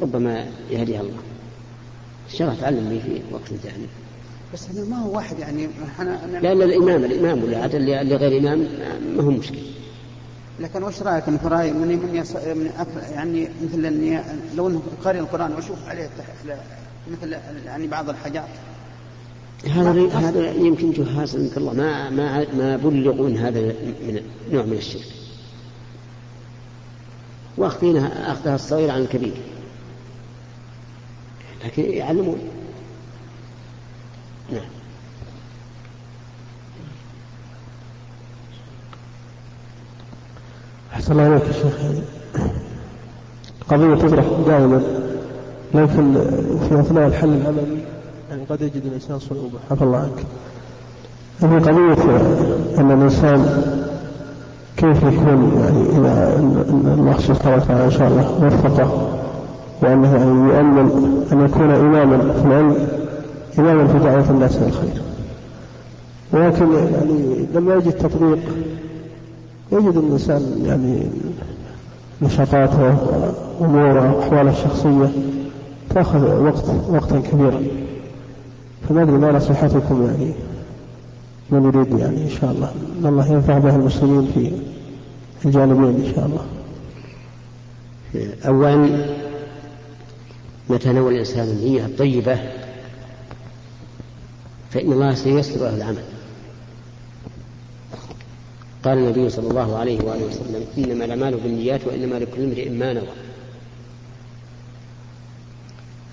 ربما 0.00 0.46
يهديها 0.70 1.00
الله. 1.00 1.20
إن 2.30 2.36
شاء 2.36 2.48
الله 2.48 2.60
تعلم 2.60 2.88
لي 2.88 3.00
في 3.00 3.34
وقت 3.34 3.48
ثاني. 3.62 3.86
بس 4.54 4.66
أنا 4.70 4.84
ما 4.84 5.02
هو 5.02 5.16
واحد 5.16 5.38
يعني 5.38 5.68
أنا 6.00 6.24
أنا 6.24 6.38
لأن 6.38 6.62
الامام 6.62 7.04
الإمام 7.04 7.44
ولا 7.44 7.62
عاد 7.62 7.74
اللي 7.74 8.16
غير 8.16 8.40
إمام 8.40 8.68
ما 9.16 9.22
هو 9.22 9.30
مشكلة. 9.30 9.62
لكن 10.60 10.82
وش 10.82 11.02
رأيك 11.02 11.24
في 11.24 11.48
راي 11.48 11.72
من 11.72 11.88
من, 11.88 12.14
يص... 12.14 12.36
من. 12.36 12.70
يعني 13.12 13.48
مثل 13.64 13.86
اني 13.86 14.20
لو 14.56 14.68
إنه 14.68 14.82
قارئ 15.04 15.18
القرآن 15.18 15.52
واشوف 15.52 15.88
عليه 15.88 16.10
مثل 17.10 17.36
يعني 17.66 17.86
بعض 17.86 18.08
الحاجات؟ 18.08 18.44
هذا 19.66 20.08
هذا 20.08 20.50
يمكن 20.50 20.92
جهاز 20.92 21.36
الله 21.36 21.72
ما 21.72 22.10
ما 22.10 22.46
ما 22.54 22.76
بلغون 22.76 23.36
هذا 23.36 23.60
من 23.60 24.20
نوع 24.52 24.64
من 24.64 24.76
الشرك. 24.76 25.17
واخذينها 27.58 28.32
أخذها 28.32 28.54
الصغير 28.54 28.90
عن 28.90 29.00
الكبير. 29.00 29.34
لكن 31.64 31.82
يعلمون. 31.82 32.38
نعم. 34.52 34.60
أحسن 40.92 41.12
الله 41.12 41.22
عليك 41.22 41.42
يا 41.44 41.52
شيخ. 41.52 41.74
قضية 43.68 43.94
تطرح 43.94 44.24
دائما. 44.46 44.82
لكن 45.74 46.14
في 46.68 46.80
أثناء 46.80 47.06
الحل 47.06 47.28
العملي. 47.28 47.84
يعني 48.30 48.44
قد 48.44 48.62
يجد 48.62 48.84
الإنسان 48.86 49.18
صعوبة. 49.18 49.58
عفى 49.70 49.82
الله 49.82 49.98
عنك. 49.98 50.24
هذه 51.40 51.58
قضية 51.58 52.16
أن 52.78 52.90
الإنسان 52.90 53.87
كيف 54.78 55.02
يكون 55.02 55.52
يعني 55.60 55.98
إذا 55.98 56.36
الله 56.98 57.16
سبحانه 57.18 57.56
وتعالى 57.56 57.84
إن 57.84 57.90
شاء 57.90 58.08
الله 58.08 58.46
وفقه 58.46 59.08
وأنه 59.82 60.16
يعني 60.16 60.54
يؤمل 60.54 60.90
أن 61.32 61.44
يكون 61.44 61.70
إماما 61.70 62.32
في 62.32 62.46
العلم 62.46 62.76
إماما 63.58 63.86
في 63.86 63.98
دعوة 63.98 64.30
الناس 64.30 64.56
إلى 64.56 64.66
الخير. 64.66 65.02
ولكن 66.32 66.72
يعني 66.72 67.46
لما 67.54 67.74
يجد 67.74 67.92
تطبيق 67.92 68.38
يجد 69.72 69.96
الإنسان 69.96 70.42
يعني 70.64 71.02
نشاطاته 72.22 72.96
وأموره 73.60 74.16
وأحواله 74.16 74.50
الشخصية 74.50 75.10
تأخذ 75.94 76.44
وقت 76.44 76.64
وقتا 76.90 77.22
كبيرا. 77.32 77.62
فما 78.88 79.02
أدري 79.02 79.18
ما 79.18 79.32
نصيحتكم 79.32 80.06
يعني. 80.06 80.32
من 81.50 81.64
يريد 81.64 81.98
يعني 81.98 82.22
إن 82.22 82.30
شاء 82.40 82.50
الله. 82.52 82.74
أن 83.00 83.06
الله 83.06 83.32
ينفع 83.32 83.58
به 83.58 83.76
المسلمين 83.76 84.32
في 85.40 85.46
الجانبين 85.46 86.06
إن 86.06 86.12
شاء 86.14 86.26
الله. 86.26 86.46
أولا 88.46 88.76
نوى 90.92 91.14
الإنسان 91.14 91.48
النية 91.48 91.86
الطيبة 91.86 92.38
فإن 94.70 94.92
الله 94.92 95.14
سيسر 95.14 95.60
له 95.60 95.76
العمل. 95.76 96.04
قال 98.84 98.98
النبي 98.98 99.30
صلى 99.30 99.50
الله 99.50 99.78
عليه 99.78 100.04
وآله 100.04 100.26
وسلم 100.26 100.64
إنما 100.78 101.04
الأعمال 101.04 101.36
بالنيات 101.36 101.86
وإنما 101.86 102.14
لكل 102.14 102.42
امرئ 102.42 102.68
ما 102.68 102.92
نوى. 102.92 103.08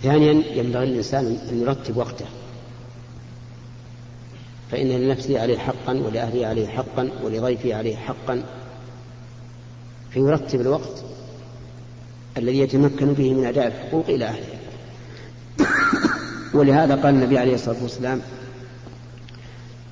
ثانيا 0.03 0.31
ينبغي 0.31 0.85
للإنسان 0.85 1.37
أن 1.51 1.61
يرتب 1.61 1.97
وقته. 1.97 2.25
فإن 4.71 4.87
لنفسه 4.87 5.41
عليه 5.41 5.57
حقا 5.57 5.93
ولأهله 5.93 6.47
عليه 6.47 6.67
حقا 6.67 7.09
ولضيفه 7.23 7.75
عليه 7.75 7.95
حقا. 7.95 8.43
فيرتب 10.11 10.61
الوقت 10.61 11.03
الذي 12.37 12.59
يتمكن 12.59 13.13
به 13.13 13.33
من 13.33 13.45
أداء 13.45 13.67
الحقوق 13.67 14.05
إلى 14.09 14.25
أهله. 14.25 14.55
ولهذا 16.53 16.95
قال 16.95 17.15
النبي 17.15 17.37
عليه 17.37 17.55
الصلاة 17.55 17.83
والسلام 17.83 18.21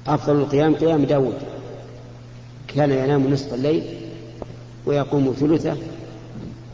أفضل 0.07 0.35
القيام 0.35 0.75
قيام 0.75 1.03
داود. 1.05 1.37
كان 2.67 2.91
ينام 2.91 3.33
نصف 3.33 3.53
الليل 3.53 3.83
ويقوم 4.85 5.35
ثلثه 5.39 5.77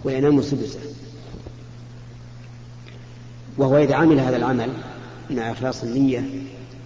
وينام 0.04 0.42
سدسه. 0.42 0.80
وهو 3.58 3.78
إذا 3.78 3.96
عمل 3.96 4.20
هذا 4.20 4.38
العمل 4.38 4.70
مع 5.30 5.52
إخلاص 5.52 5.84
النية 5.84 6.24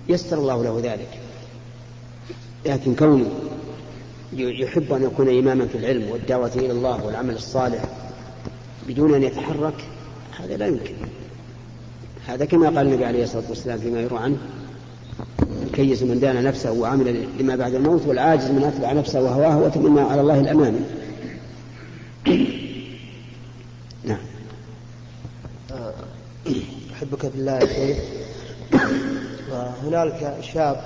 يسر 0.10 0.38
الله 0.38 0.64
له 0.64 0.82
ذلك. 0.84 1.20
لكن 2.66 2.96
كونه 2.96 3.30
يحب 4.34 4.94
أن 4.94 5.04
يكون 5.04 5.38
إماما 5.38 5.68
في 5.68 5.78
العلم 5.78 6.10
والدعوة 6.10 6.52
إلى 6.56 6.72
الله 6.72 7.06
والعمل 7.06 7.36
الصالح 7.36 7.84
بدون 8.88 9.14
أن 9.14 9.24
يتحرك 9.24 9.86
هذا 10.40 10.58
لا 10.58 10.68
يمكن. 10.68 10.94
هذا 12.28 12.46
كما 12.46 12.66
قال 12.66 12.88
النبي 12.88 13.06
عليه 13.06 13.24
الصلاة 13.24 13.44
والسلام 13.50 13.80
فيما 13.80 14.02
يروى 14.02 14.20
عنه 14.20 14.38
الكيس 15.64 16.04
من 16.04 16.20
دان 16.20 16.44
نفسه 16.44 16.72
وعمل 16.72 17.28
لما 17.40 17.56
بعد 17.56 17.74
الموت 17.76 18.02
والعاجز 18.06 18.52
من 18.52 18.64
أتبع 18.64 18.94
نفسه 18.94 19.22
وهواه 19.22 19.58
وتمنى 19.58 20.02
على 20.02 20.22
الله 20.22 20.40
الأمان 20.40 20.86
نعم. 24.04 24.18
أحبك 26.94 27.20
في 27.20 27.36
الله 27.36 27.52
يا 27.52 27.66
شيخ. 27.66 27.98
وهنالك 29.94 30.34
شاب 30.42 30.82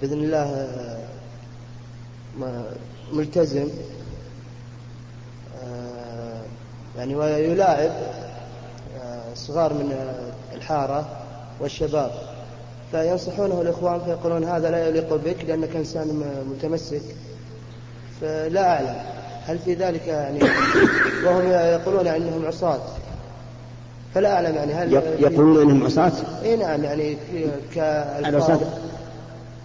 بإذن 0.00 0.12
الله 0.12 0.68
ملتزم 3.12 3.68
يعني 6.98 7.14
ويلاعب 7.14 7.90
صغار 9.34 9.72
من 9.72 10.14
الحارة 10.54 11.08
والشباب. 11.60 12.10
فينصحونه 12.90 13.60
الإخوان 13.60 14.00
فيقولون 14.00 14.44
هذا 14.44 14.70
لا 14.70 14.88
يليق 14.88 15.14
بك 15.14 15.44
لأنك 15.48 15.76
إنسان 15.76 16.22
متمسك. 16.50 17.02
فلا 18.20 18.74
أعلم 18.74 18.96
هل 19.46 19.58
في 19.58 19.74
ذلك 19.74 20.06
يعني 20.06 20.38
وهم 21.24 21.50
يقولون 21.50 22.06
أنهم 22.06 22.46
عصاة. 22.46 22.80
فلا 24.14 24.32
أعلم 24.34 24.54
يعني 24.54 24.72
هل 24.72 24.92
يقولون 25.18 25.62
أنهم 25.62 25.84
عصاة؟ 25.84 26.12
إي 26.42 26.56
نعم 26.56 26.84
يعني 26.84 27.16
كالعصاة 27.74 28.60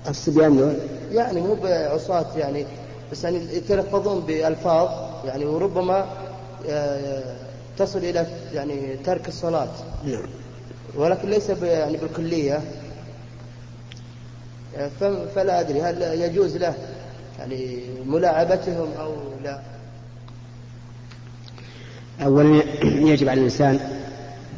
الصبيان 0.10 0.58
دول؟ 0.58 0.73
يعني 1.12 1.41
مو 1.41 1.53
بعصاة 1.53 2.25
يعني 2.38 2.65
بس 3.12 3.23
يعني 3.23 3.38
يتلفظون 3.38 4.19
بألفاظ 4.19 4.89
يعني 5.25 5.45
وربما 5.45 6.05
تصل 7.77 7.99
إلى 7.99 8.25
يعني 8.53 8.97
ترك 9.05 9.27
الصلاة. 9.27 9.67
نعم. 10.05 10.25
ولكن 10.95 11.29
ليس 11.29 11.49
يعني 11.49 11.97
بالكلية. 11.97 12.62
فلا 15.36 15.60
أدري 15.60 15.81
هل 15.81 16.01
يجوز 16.21 16.58
له 16.58 16.73
يعني 17.39 17.79
ملاعبتهم 18.05 18.88
أو 18.99 19.13
لا. 19.43 19.60
أولا 22.23 22.63
يجب 22.84 23.29
على 23.29 23.39
الإنسان 23.39 23.79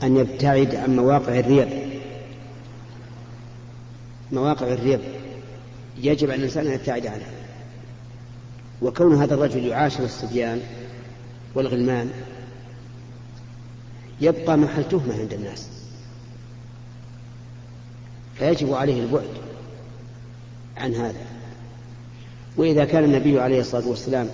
أن 0.04 0.18
يبتعد 0.18 0.76
عن 0.76 0.96
مواقع 0.96 1.40
الريب 1.40 1.70
مواقع 4.32 4.68
الريب 4.68 5.00
يجب 5.98 6.32
على 6.32 6.40
الإنسان 6.40 6.68
أن 6.68 6.74
يبتعد 6.74 7.08
عنها. 7.08 7.32
وكون 8.82 9.22
هذا 9.22 9.34
الرجل 9.34 9.66
يعاشر 9.66 10.04
الصبيان 10.04 10.62
والغلمان 11.56 12.12
يبقى 14.22 14.58
محل 14.58 14.84
تهمة 14.90 15.20
عند 15.20 15.34
الناس. 15.34 15.70
فيجب 18.36 18.74
عليه 18.74 19.04
البعد 19.04 19.30
عن 20.78 20.94
هذا. 20.94 21.26
وإذا 22.58 22.86
كان 22.86 23.04
النبي 23.04 23.40
عليه 23.40 23.60
الصلاة 23.60 23.88
والسلام 23.88 24.30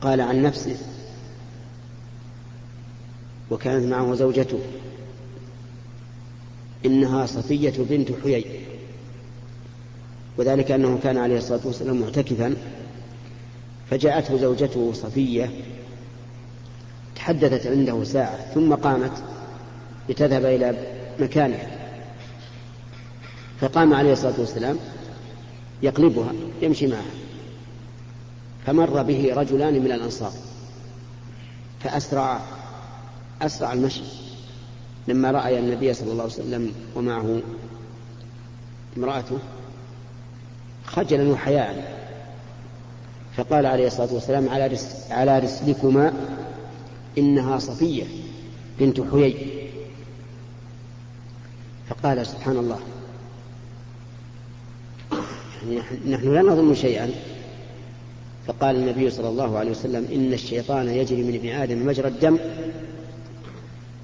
قال 0.00 0.20
عن 0.20 0.42
نفسه 0.42 0.76
وكانت 3.50 3.84
معه 3.84 4.14
زوجته. 4.14 4.58
إنها 6.86 7.26
صفية 7.26 7.74
بنت 7.78 8.08
حيي. 8.22 8.44
وذلك 10.38 10.70
أنه 10.70 10.98
كان 11.02 11.18
عليه 11.18 11.38
الصلاة 11.38 11.60
والسلام 11.64 12.00
معتكفا. 12.00 12.56
فجاءته 13.90 14.38
زوجته 14.38 14.92
صفية 14.92 15.50
تحدثت 17.16 17.66
عنده 17.66 18.04
ساعة 18.04 18.54
ثم 18.54 18.74
قامت 18.74 19.12
لتذهب 20.08 20.44
إلى 20.44 20.76
مكانها 21.20 21.70
فقام 23.60 23.94
عليه 23.94 24.12
الصلاة 24.12 24.34
والسلام 24.38 24.78
يقلبها 25.82 26.32
يمشي 26.62 26.86
معها. 26.86 27.14
فمر 28.66 29.02
به 29.02 29.34
رجلان 29.34 29.74
من 29.74 29.92
الأنصار 29.92 30.32
فأسرع 31.80 32.40
أسرع 33.46 33.72
المشي. 33.72 34.02
لما 35.08 35.30
رأى 35.30 35.58
النبي 35.58 35.94
صلى 35.94 36.12
الله 36.12 36.22
عليه 36.22 36.32
وسلم 36.32 36.72
ومعه 36.94 37.40
امرأته 38.96 39.38
خجلا 40.86 41.32
وحياء 41.32 41.94
فقال 43.36 43.66
عليه 43.66 43.86
الصلاة 43.86 44.14
والسلام 44.14 44.48
على, 44.48 44.66
رس 44.66 45.06
على 45.10 45.38
رسلكما 45.38 46.12
إنها 47.18 47.58
صفية 47.58 48.04
بنت 48.80 49.00
حيي. 49.00 49.34
فقال 51.88 52.26
سبحان 52.26 52.56
الله. 52.56 52.78
يعني 55.68 56.16
نحن 56.16 56.34
لا 56.34 56.42
نظن 56.42 56.74
شيئا. 56.74 57.10
فقال 58.46 58.76
النبي 58.76 59.10
صلى 59.10 59.28
الله 59.28 59.58
عليه 59.58 59.70
وسلم 59.70 60.08
إن 60.12 60.32
الشيطان 60.32 60.88
يجري 60.88 61.22
من 61.22 61.34
ابن 61.34 61.48
آدم 61.48 61.86
مجرى 61.86 62.08
الدم 62.08 62.38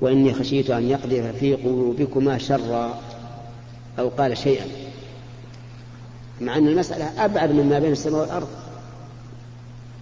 وإني 0.00 0.34
خشيت 0.34 0.70
أن 0.70 0.90
يقذف 0.90 1.36
في 1.36 1.54
قلوبكما 1.54 2.38
شرا 2.38 3.00
أو 3.98 4.08
قال 4.08 4.38
شيئا. 4.38 4.66
مع 6.40 6.56
أن 6.56 6.68
المسألة 6.68 7.24
أبعد 7.24 7.52
مما 7.52 7.78
بين 7.78 7.92
السماء 7.92 8.20
والأرض 8.20 8.48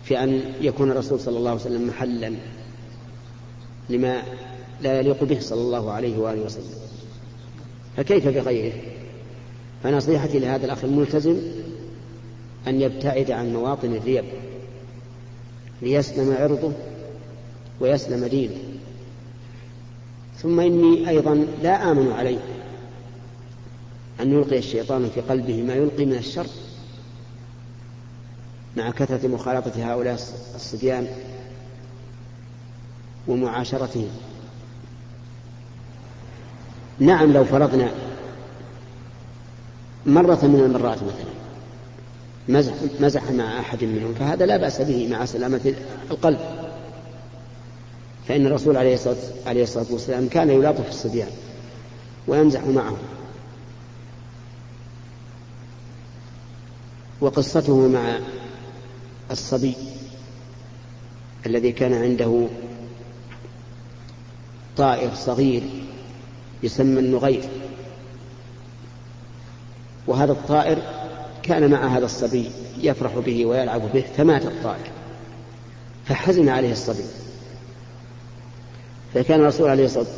في 0.04 0.22
أن 0.22 0.42
يكون 0.60 0.90
الرسول 0.90 1.20
صلى 1.20 1.38
الله 1.38 1.50
عليه 1.50 1.60
وسلم 1.60 1.88
محلا 1.88 2.32
لما 3.90 4.22
لا 4.82 5.00
يليق 5.00 5.24
به 5.24 5.40
صلى 5.40 5.60
الله 5.60 5.92
عليه 5.92 6.18
وآله 6.18 6.42
وسلم. 6.42 6.78
فكيف 7.96 8.28
بغيره؟ 8.28 8.72
فنصيحتي 9.82 10.38
لهذا 10.38 10.66
الأخ 10.66 10.84
الملتزم 10.84 11.36
أن 12.66 12.80
يبتعد 12.80 13.30
عن 13.30 13.52
مواطن 13.52 13.94
الريب 13.94 14.24
ليسلم 15.82 16.36
عرضه 16.40 16.72
ويسلم 17.80 18.26
دينه. 18.26 18.67
ثم 20.42 20.60
إني 20.60 21.08
أيضا 21.08 21.46
لا 21.62 21.90
آمن 21.90 22.12
عليه. 22.12 22.38
أن 24.20 24.32
يلقي 24.32 24.58
الشيطان 24.58 25.10
في 25.14 25.20
قلبه 25.20 25.62
ما 25.62 25.74
يلقي 25.74 26.04
من 26.04 26.14
الشر. 26.14 26.46
مع 28.76 28.90
كثرة 28.90 29.28
مخالطة 29.28 29.92
هؤلاء 29.92 30.14
الصبيان 30.54 31.06
ومعاشرتهم 33.28 34.08
نعم 36.98 37.32
لو 37.32 37.44
فرضنا 37.44 37.90
مرة 40.06 40.38
من 40.42 40.60
المرات 40.60 40.98
مثلا 41.02 41.38
مزح, 42.48 42.72
مزح 43.00 43.30
مع 43.30 43.60
أحد 43.60 43.84
منهم 43.84 44.14
فهذا 44.14 44.46
لا 44.46 44.56
بأس 44.56 44.80
به 44.80 45.08
مع 45.08 45.24
سلامة 45.24 45.74
القلب. 46.10 46.57
فإن 48.28 48.46
الرسول 48.46 48.76
عليه 48.76 48.94
الصلاة, 49.46 49.86
والسلام 49.90 50.28
كان 50.28 50.50
يلاطف 50.50 50.88
الصبيان 50.88 51.30
ويمزح 52.26 52.64
معهم 52.64 52.98
وقصته 57.20 57.88
مع 57.88 58.18
الصبي 59.30 59.74
الذي 61.46 61.72
كان 61.72 61.94
عنده 61.94 62.46
طائر 64.76 65.14
صغير 65.14 65.62
يسمى 66.62 67.00
النغير. 67.00 67.44
وهذا 70.06 70.32
الطائر 70.32 70.78
كان 71.42 71.70
مع 71.70 71.86
هذا 71.96 72.04
الصبي 72.04 72.50
يفرح 72.78 73.18
به 73.18 73.46
ويلعب 73.46 73.92
به 73.92 74.04
فمات 74.16 74.46
الطائر. 74.46 74.90
فحزن 76.06 76.48
عليه 76.48 76.72
الصبي. 76.72 77.04
فكان 79.14 79.40
الرسول 79.40 79.68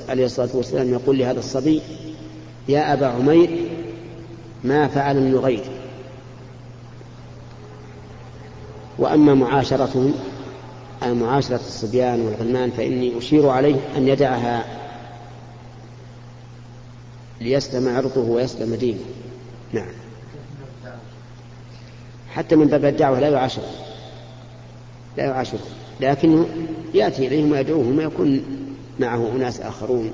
عليه 0.09 0.24
الصلاة 0.24 0.49
والسلام 0.55 0.93
يقول 0.93 1.18
لهذا 1.18 1.38
الصبي 1.38 1.82
يا 2.68 2.93
أبا 2.93 3.07
عمير 3.07 3.68
ما 4.64 4.88
فعل 4.88 5.16
النغير. 5.16 5.64
وأما 8.99 9.34
معاشرتهم 9.34 10.14
أي 11.03 11.14
معاشرة 11.14 11.57
الصبيان 11.57 12.20
والغلمان 12.20 12.70
فإني 12.70 13.18
أشير 13.18 13.49
عليه 13.49 13.76
أن 13.97 14.09
يدعها 14.09 14.64
ليسلم 17.41 17.97
عرضه 17.97 18.20
ويسلم 18.20 18.74
دينه. 18.74 19.01
نعم. 19.72 19.93
حتى 22.30 22.57
من 22.57 22.66
باب 22.66 22.84
الدعوة 22.84 23.20
لا 23.20 23.28
يعاشر. 23.28 23.62
لا 25.16 25.24
يعاشر. 25.24 25.59
لكنه 26.01 26.49
يأتي 26.95 27.26
إليهم 27.26 27.53
ويدعوهم 27.53 27.99
ويكون 27.99 28.59
معه 28.99 29.28
أناس 29.36 29.61
آخرون 29.61 30.12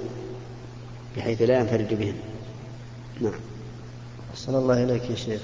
بحيث 1.16 1.42
لا 1.42 1.58
ينفرد 1.58 1.98
بهم. 1.98 2.14
نعم. 3.20 3.40
أحسن 4.30 4.54
الله 4.54 4.84
إليك 4.84 5.10
يا 5.10 5.16
شيخ. 5.16 5.40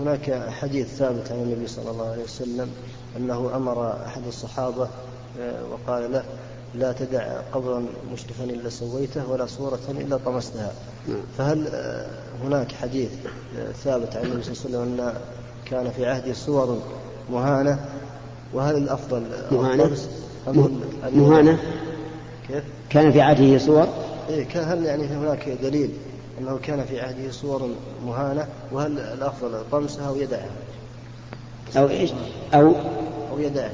هناك 0.00 0.48
حديث 0.48 0.88
ثابت 0.88 1.32
عن 1.32 1.38
النبي 1.38 1.66
صلى 1.66 1.90
الله 1.90 2.10
عليه 2.10 2.24
وسلم 2.24 2.68
أنه 3.16 3.50
أمر 3.56 4.06
أحد 4.06 4.26
الصحابة 4.26 4.88
آه، 5.40 5.62
وقال 5.72 6.12
له 6.12 6.24
لا 6.74 6.92
تدع 6.92 7.40
قبرا 7.52 7.84
مشرفا 8.12 8.44
إلا 8.44 8.70
سويته 8.70 9.30
ولا 9.30 9.46
صورة 9.46 9.80
إلا 9.88 10.16
طمستها. 10.16 10.72
نعم. 11.08 11.20
فهل 11.38 11.68
آه، 11.72 12.06
هناك 12.44 12.72
حديث 12.72 13.10
آه، 13.58 13.72
ثابت 13.72 14.16
عن 14.16 14.24
النبي 14.24 14.42
صلى 14.42 14.66
الله 14.66 14.80
عليه 14.80 14.92
وسلم 14.92 15.00
أن 15.00 15.14
كان 15.64 15.90
في 15.90 16.06
عهده 16.06 16.32
صور 16.32 16.82
مهانة؟ 17.30 17.78
وهل 18.52 18.76
الأفضل 18.76 19.22
مهانة؟ 19.52 19.96
مهانة؟ 21.12 21.58
كيف؟ 22.48 22.64
كان 22.90 23.12
في 23.12 23.20
عهده 23.20 23.58
صور 23.58 23.88
إيه 24.28 24.44
كان 24.44 24.64
هل 24.68 24.84
يعني 24.84 25.06
هناك 25.06 25.48
دليل 25.48 25.90
أنه 26.40 26.58
كان 26.58 26.84
في 26.84 27.00
عهده 27.00 27.30
صور 27.30 27.70
مهانة 28.06 28.48
وهل 28.72 28.98
الأفضل 28.98 29.64
طمسها 29.72 30.08
أو 30.08 30.16
يدعها؟ 30.16 30.50
أو 31.76 31.88
إيش؟ 31.88 32.10
أو 32.54 32.74
أو 33.30 33.38
يدعها 33.38 33.70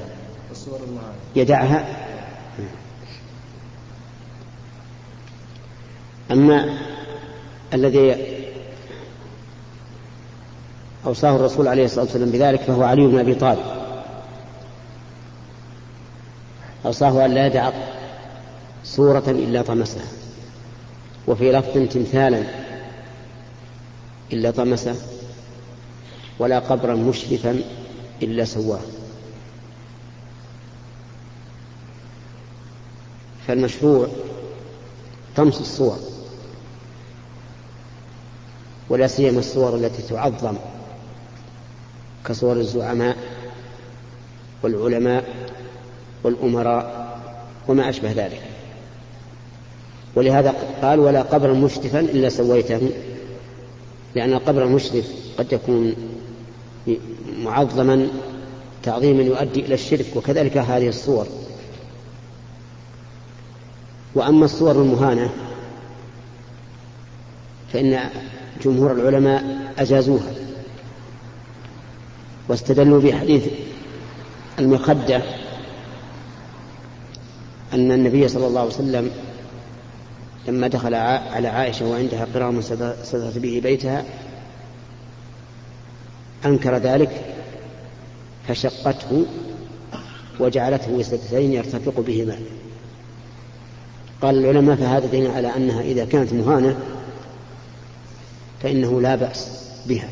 الصور 0.51 0.79
المهانة 0.87 1.15
يدعها 1.35 1.85
أما 6.31 6.77
الذي 7.73 8.15
أوصاه 11.05 11.35
الرسول 11.35 11.67
عليه 11.67 11.85
الصلاة 11.85 12.05
والسلام 12.05 12.31
بذلك 12.31 12.61
فهو 12.61 12.83
علي 12.83 13.07
بن 13.07 13.19
أبي 13.19 13.35
طالب 13.35 13.59
أوصاه 16.85 17.25
أن 17.25 17.31
لا 17.31 17.47
يدع 17.47 17.71
صورة 18.83 19.23
إلا 19.27 19.61
طمسها. 19.61 20.07
وفي 21.27 21.51
لفظ 21.51 21.93
تمثالا 21.93 22.43
إلا 24.33 24.51
طمسه 24.51 24.95
ولا 26.39 26.59
قبرا 26.59 26.95
مشرفا 26.95 27.61
إلا 28.23 28.45
سواه. 28.45 28.79
فالمشروع 33.47 34.07
طمس 35.35 35.61
الصور 35.61 35.99
ولا 38.89 39.07
سيما 39.07 39.39
الصور 39.39 39.75
التي 39.75 40.01
تعظم 40.01 40.55
كصور 42.25 42.55
الزعماء 42.55 43.17
والعلماء 44.63 45.51
والأمراء 46.23 47.17
وما 47.67 47.89
أشبه 47.89 48.11
ذلك. 48.11 48.50
ولهذا 50.15 50.53
قال 50.81 50.99
ولا 50.99 51.21
قبرا 51.21 51.53
مشرفا 51.53 51.99
إلا 51.99 52.29
سويته 52.29 52.89
لأن 54.15 54.33
القبر 54.33 54.63
المشرف 54.63 55.05
قد 55.37 55.53
يكون 55.53 55.95
معظما 57.43 58.07
تعظيما 58.83 59.23
يؤدي 59.23 59.59
إلى 59.59 59.73
الشرك 59.73 60.05
وكذلك 60.15 60.57
هذه 60.57 60.87
الصور. 60.87 61.27
وأما 64.15 64.45
الصور 64.45 64.71
المهانة 64.71 65.29
فإن 67.73 67.99
جمهور 68.63 68.91
العلماء 68.91 69.71
أجازوها 69.77 70.33
واستدلوا 72.49 73.01
بحديث 73.01 73.47
المخدة 74.59 75.21
أن 77.73 77.91
النبي 77.91 78.27
صلى 78.27 78.47
الله 78.47 78.59
عليه 78.59 78.69
وسلم 78.69 79.11
لما 80.47 80.67
دخل 80.67 80.93
على 80.93 81.47
عائشة 81.47 81.85
وعندها 81.85 82.27
قرام 82.33 82.61
سترت 82.61 83.37
به 83.37 83.59
بيتها 83.63 84.05
أنكر 86.45 86.77
ذلك 86.77 87.25
فشقته 88.47 89.25
وجعلته 90.39 90.91
وسدتين 90.91 91.53
يرتفق 91.53 91.99
بهما. 91.99 92.39
قال 94.21 94.37
العلماء 94.37 94.75
فهذا 94.75 95.05
دين 95.05 95.31
على 95.31 95.55
أنها 95.55 95.81
إذا 95.81 96.05
كانت 96.05 96.33
مهانة 96.33 96.79
فإنه 98.63 99.01
لا 99.01 99.15
بأس 99.15 99.67
بها. 99.85 100.09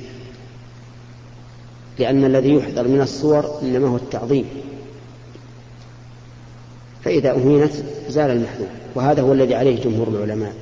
لأن 2.00 2.26
الذي 2.26 2.54
يحذر 2.54 2.88
من 2.88 3.02
الصور 3.02 3.62
إنما 3.62 3.88
هو 3.88 3.96
التعظيم. 3.96 4.46
فإذا 7.04 7.32
أهينت 7.32 7.74
زال 8.10 8.32
المحذور. 8.32 8.79
وهذا 8.96 9.22
هو 9.22 9.34
الذي 9.34 9.56
عليه 9.56 9.84
جمهور 9.84 10.08
العلماء. 10.08 10.54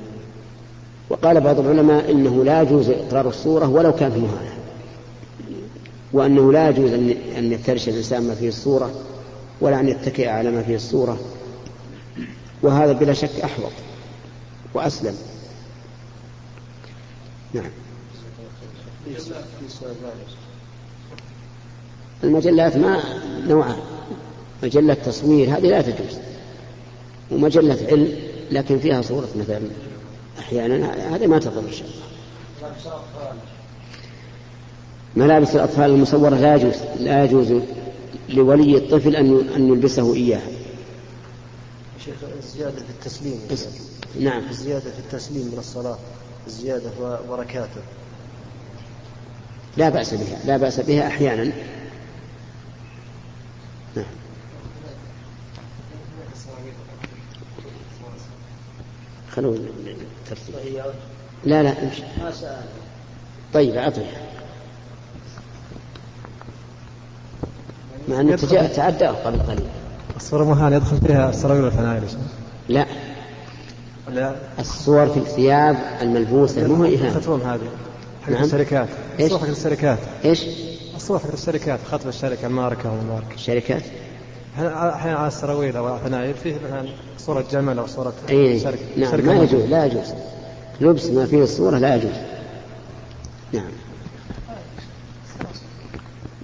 وقال 1.09 1.41
بعض 1.41 1.59
العلماء 1.59 2.11
إنه 2.11 2.43
لا 2.43 2.61
يجوز 2.61 2.89
إقرار 2.89 3.27
الصورة 3.27 3.67
ولو 3.69 3.93
كانت 3.93 4.17
مهانة. 4.17 4.57
وأنه 6.13 6.51
لا 6.51 6.69
يجوز 6.69 6.91
أن 7.37 7.51
يفترش 7.51 7.89
الإنسان 7.89 8.27
ما 8.27 8.35
فيه 8.35 8.49
الصورة 8.49 8.91
ولا 9.61 9.79
أن 9.79 9.89
يتكئ 9.89 10.27
على 10.27 10.51
ما 10.51 10.63
فيه 10.63 10.75
الصورة. 10.75 11.19
وهذا 12.61 12.91
بلا 12.91 13.13
شك 13.13 13.41
أحوط 13.43 13.71
وأسلم. 14.73 15.15
نعم. 17.53 17.69
المجلات 22.23 22.77
ما 22.77 23.03
نوعان. 23.47 23.77
مجلة 24.63 24.93
تصوير 24.93 25.49
هذه 25.49 25.67
لا 25.67 25.81
تجوز. 25.81 26.19
ومجلة 27.31 27.77
علم 27.91 28.13
لكن 28.51 28.79
فيها 28.79 29.01
صورة 29.01 29.27
مثلا 29.35 29.61
أحيانا 30.39 31.15
هذه 31.15 31.27
ما 31.27 31.39
تضر 31.39 31.59
إن 31.59 31.73
شاء 31.73 31.87
الله. 31.87 32.07
ملابس 35.15 35.55
الأطفال 35.55 35.91
المصورة 35.91 36.35
لا 36.35 36.55
يجوز 36.55 36.73
لا 36.99 37.23
يجوز 37.23 37.53
لولي 38.29 38.77
الطفل 38.77 39.15
أن 39.15 39.49
أن 39.55 39.67
يلبسه 39.67 40.15
إياها. 40.15 40.49
شيخ 42.05 42.15
الزيادة 42.43 42.75
في 42.75 42.89
التسليم. 42.89 43.39
نعم. 44.19 44.43
الزيادة 44.49 44.79
في 44.79 44.99
التسليم 44.99 45.45
من 45.45 45.57
الصلاة 45.59 45.97
الزيادة 46.47 46.89
وبركاته. 47.01 47.81
لا 49.77 49.89
بأس 49.89 50.13
بها 50.13 50.39
لا 50.45 50.57
بأس 50.57 50.79
بها 50.79 51.07
أحيانا. 51.07 51.51
خلونا. 59.37 59.59
ترتيب 60.29 60.55
لا 61.45 61.63
لا 61.63 61.83
امشي. 61.83 62.03
طيب 63.53 63.75
أعطيه 63.75 64.01
مع 68.09 68.35
تجا- 68.35 68.67
تعدى 68.67 69.05
قبل 69.05 69.39
قليل. 69.39 69.67
الصورة 70.15 70.43
مهانة 70.43 70.75
يدخل 70.75 70.97
فيها 70.97 71.29
السراويل 71.29 71.63
والفنايل 71.63 72.03
يا 72.03 72.07
شيخ. 72.09 72.19
لا. 72.69 72.85
لا. 74.09 74.35
الصور 74.59 75.07
في 75.07 75.17
الثياب 75.19 75.77
الملبوسة 76.01 76.67
مو 76.67 76.83
هي 76.83 76.95
إهانة 76.95 77.19
ختمهم 77.19 77.41
هذه 77.41 77.69
حق 78.23 78.29
نعم. 78.31 78.43
الشركات. 78.43 78.87
إيش؟ 79.19 79.31
الصورة 79.31 79.39
حق 79.45 79.47
الشركات. 79.49 79.97
إيش؟ 80.25 80.43
الصورة 80.95 81.17
حق 81.19 81.31
الشركات 81.33 81.79
ختم 81.91 82.09
الشركة 82.09 82.47
الماركة 82.47 82.91
والماركة. 82.91 83.33
الشركات 83.35 83.81
أحيانا 84.57 84.95
أحيانا 84.95 85.17
على 85.17 85.27
السراويل 85.27 85.77
أو 85.77 85.95
الفنايل 85.95 86.33
فيه 86.33 86.55
مثلا 86.65 86.85
صورة 87.17 87.45
جمل 87.51 87.79
أو 87.79 87.87
صورة 87.87 88.13
أي 88.29 88.59
شركة 88.59 88.79
نعم 88.97 89.11
شركة 89.11 89.25
ما. 89.25 89.43
يجوز 89.43 89.61
لا 89.61 89.85
يجوز. 89.85 90.13
لبس 90.81 91.05
ما 91.05 91.25
فيه 91.25 91.43
الصورة 91.43 91.77
لا 91.77 91.95
يجوز. 91.95 92.11
نعم. 93.53 93.69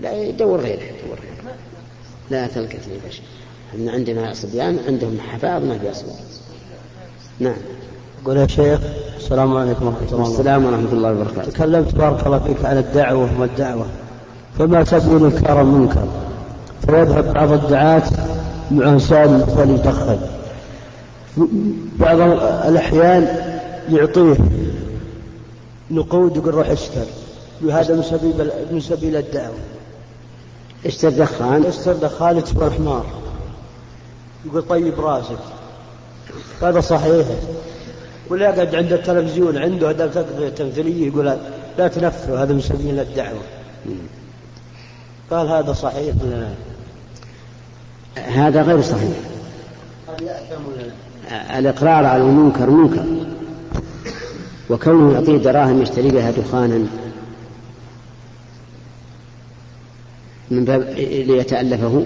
لا 0.02 0.24
يدور 0.24 0.60
غيره 0.60 0.82
يدور 0.82 1.18
غيره. 1.22 1.56
لا 2.30 2.48
تلقى 2.48 2.78
فيه 2.78 3.08
بشر 3.08 3.22
إحنا 3.74 3.92
عندنا 3.92 4.34
صبيان 4.34 4.80
عندهم 4.88 5.18
حفاظ 5.20 5.64
ما 5.64 5.78
فيها 5.78 5.94
صور 5.94 6.14
نعم. 7.40 7.58
قول 8.26 8.38
يا 8.38 8.48
شيخ 8.48 8.80
السلام 9.18 9.58
عليكم 9.58 9.88
ورحمة 9.88 10.12
الله. 10.12 10.32
السلام 10.32 10.66
ورحمة 10.66 10.94
الله 10.94 11.12
وبركاته. 11.12 11.52
تكلمت 11.52 11.96
بارك 11.96 12.26
الله 12.26 12.40
فيك 12.40 12.66
عن 12.66 12.78
الدعوة 12.78 13.42
والدعوة. 13.42 13.86
فما 14.60 14.84
سبيل 14.84 15.26
إنكار 15.26 15.62
المنكر 15.62 16.08
فيذهب 16.86 17.34
بعض 17.34 17.52
الدعاة 17.52 18.04
مع 18.72 18.90
إنسان 18.90 19.46
فليدخن 19.58 20.20
بعض 22.00 22.20
الأحيان 22.68 23.52
يعطيه 23.90 24.38
نقود 25.92 26.38
يقول 26.38 26.54
روح 26.54 26.70
اشتر. 26.70 27.06
وهذا 27.64 27.96
من 27.96 28.04
سبيل 28.04 28.52
من 28.72 28.82
سبيل 28.82 29.16
الدعوة. 29.16 29.56
اشتر 30.86 31.10
دخان. 31.10 31.66
اشتر 31.66 31.94
دخان 31.94 32.38
يكبر 32.38 32.72
حمار. 32.72 33.06
يقول 34.46 34.62
طيب 34.62 35.00
راسك. 35.00 35.38
هذا 36.62 36.80
صحيح. 36.80 37.26
ولا 38.30 38.50
يقعد 38.50 38.76
عند 38.76 38.94
التلفزيون 38.94 39.58
عنده 39.58 39.90
هذا 39.90 40.24
تمثيلية 40.58 41.08
يقول 41.08 41.38
لا 41.78 41.88
تنفروا 41.88 42.40
هذا 42.40 42.54
من 42.54 42.62
سبيل 42.62 43.00
الدعوة. 43.00 43.42
قال 45.32 45.48
هذا 45.48 45.74
صحيح 45.74 46.16
ولا 46.24 46.36
لا؟ 46.36 46.50
هذا 48.18 48.62
غير 48.62 48.82
صحيح؟ 48.82 49.18
الإقرار 51.32 52.06
على 52.06 52.24
المنكر 52.24 52.70
منكر. 52.70 53.06
وكونه 54.70 55.14
يعطيه 55.14 55.38
دراهم 55.38 55.82
يشتري 55.82 56.10
بها 56.10 56.32
دخانا. 56.32 56.86
من 60.52 60.66
باب 60.66 60.82
ليتألفه. 61.28 62.06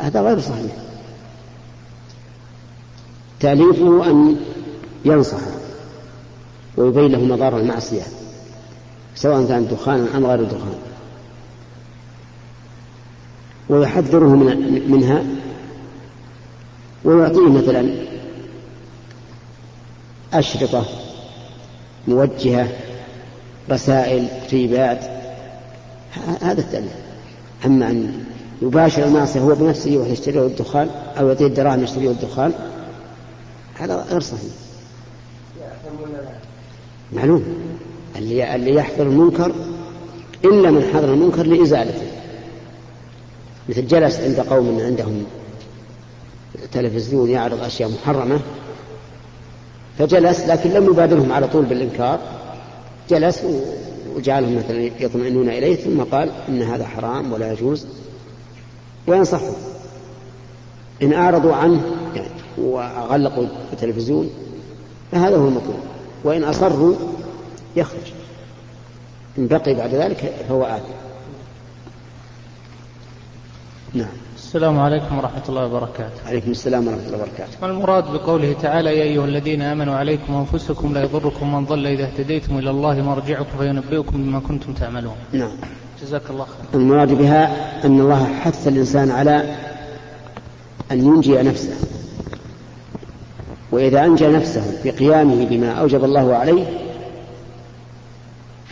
هذا 0.00 0.20
غير 0.22 0.40
صحيح. 0.40 0.72
تأليفه 3.40 4.10
أن 4.10 4.36
ينصحه 5.04 5.50
ويبين 6.76 7.12
له 7.12 7.24
مضار 7.24 7.58
المعصية 7.58 8.02
سواء 9.14 9.46
كان 9.46 9.68
دخانا 9.68 10.16
أم 10.16 10.26
غير 10.26 10.44
دخان. 10.44 10.93
ويحذره 13.68 14.28
من 14.28 14.82
منها 14.90 15.24
ويعطيه 17.04 17.48
مثلا 17.48 17.94
أشرطة 20.32 20.84
موجهة 22.08 22.68
رسائل 23.70 24.28
كتيبات 24.46 25.00
هذا 26.42 26.60
التأليف 26.60 26.92
أما 27.66 27.90
أن 27.90 28.24
يباشر 28.62 29.04
المعصية 29.04 29.40
هو 29.40 29.54
بنفسه 29.54 29.90
يروح 29.90 30.08
يشتري 30.08 30.34
له 30.34 30.46
الدخان 30.46 30.90
أو 31.18 31.28
يعطيه 31.28 31.46
الدراهم 31.46 31.82
يشتري 31.84 32.04
له 32.04 32.10
الدخان 32.10 32.52
هذا 33.74 34.06
غير 34.10 34.20
صحيح. 34.20 34.52
معلوم. 37.12 37.44
اللي 38.16 38.54
اللي 38.54 38.74
يحضر 38.74 39.02
المنكر 39.02 39.52
إلا 40.44 40.70
من 40.70 40.90
حضر 40.94 41.12
المنكر 41.12 41.46
لإزالته. 41.46 42.03
مثل 43.68 43.86
جلس 43.86 44.20
عند 44.20 44.40
قوم 44.40 44.80
عندهم 44.80 45.24
تلفزيون 46.72 47.30
يعرض 47.30 47.62
أشياء 47.62 47.90
محرمة 47.90 48.40
فجلس 49.98 50.40
لكن 50.40 50.70
لم 50.70 50.84
يبادرهم 50.84 51.32
على 51.32 51.48
طول 51.48 51.64
بالإنكار. 51.64 52.18
جلس 53.10 53.42
وجعلهم 54.16 54.56
مثلا 54.56 54.90
يطمئنون 55.00 55.48
إليه 55.48 55.76
ثم 55.76 56.02
قال 56.02 56.30
إن 56.48 56.62
هذا 56.62 56.86
حرام 56.86 57.32
ولا 57.32 57.52
يجوز 57.52 57.86
وينصحهم 59.06 59.54
إن 61.02 61.12
أعرضوا 61.12 61.54
عنه 61.54 61.82
يعني 62.14 62.28
وغلقوا 62.58 63.46
التلفزيون 63.72 64.30
فهذا 65.12 65.36
هو 65.36 65.48
المطلوب. 65.48 65.78
وإن 66.24 66.44
أصروا 66.44 66.94
يخرج. 67.76 68.12
إن 69.38 69.46
بقي 69.46 69.74
بعد 69.74 69.94
ذلك 69.94 70.32
فهو 70.48 70.64
آثم. 70.64 70.92
نعم. 73.94 74.08
السلام 74.36 74.78
عليكم 74.78 75.18
ورحمة 75.18 75.42
الله 75.48 75.66
وبركاته. 75.66 76.26
عليكم 76.26 76.50
السلام 76.50 76.86
ورحمة 76.86 77.06
الله 77.06 77.18
وبركاته. 77.18 77.52
ما 77.62 77.66
المراد 77.66 78.04
بقوله 78.12 78.52
تعالى 78.62 78.98
يا 78.98 79.02
أيها 79.02 79.24
الذين 79.24 79.62
آمنوا 79.62 79.94
عليكم 79.94 80.34
أنفسكم 80.34 80.94
لا 80.94 81.02
يضركم 81.02 81.54
من 81.54 81.64
ضل 81.64 81.86
إذا 81.86 82.04
اهتديتم 82.04 82.58
إلى 82.58 82.70
الله 82.70 83.02
مرجعكم 83.02 83.58
فينبئكم 83.58 84.12
بما 84.12 84.40
كنتم 84.40 84.72
تعملون. 84.72 85.14
نعم. 85.32 85.50
جزاك 86.02 86.22
الله 86.30 86.44
خير 86.44 86.80
المراد 86.80 87.12
بها 87.12 87.42
أن 87.86 88.00
الله 88.00 88.24
حث 88.40 88.68
الإنسان 88.68 89.10
على 89.10 89.56
أن 90.92 90.98
ينجي 90.98 91.42
نفسه. 91.42 91.76
وإذا 93.72 94.04
أنجى 94.04 94.28
نفسه 94.28 94.62
بقيامه 94.84 95.46
بما 95.46 95.72
أوجب 95.72 96.04
الله 96.04 96.34
عليه 96.36 96.66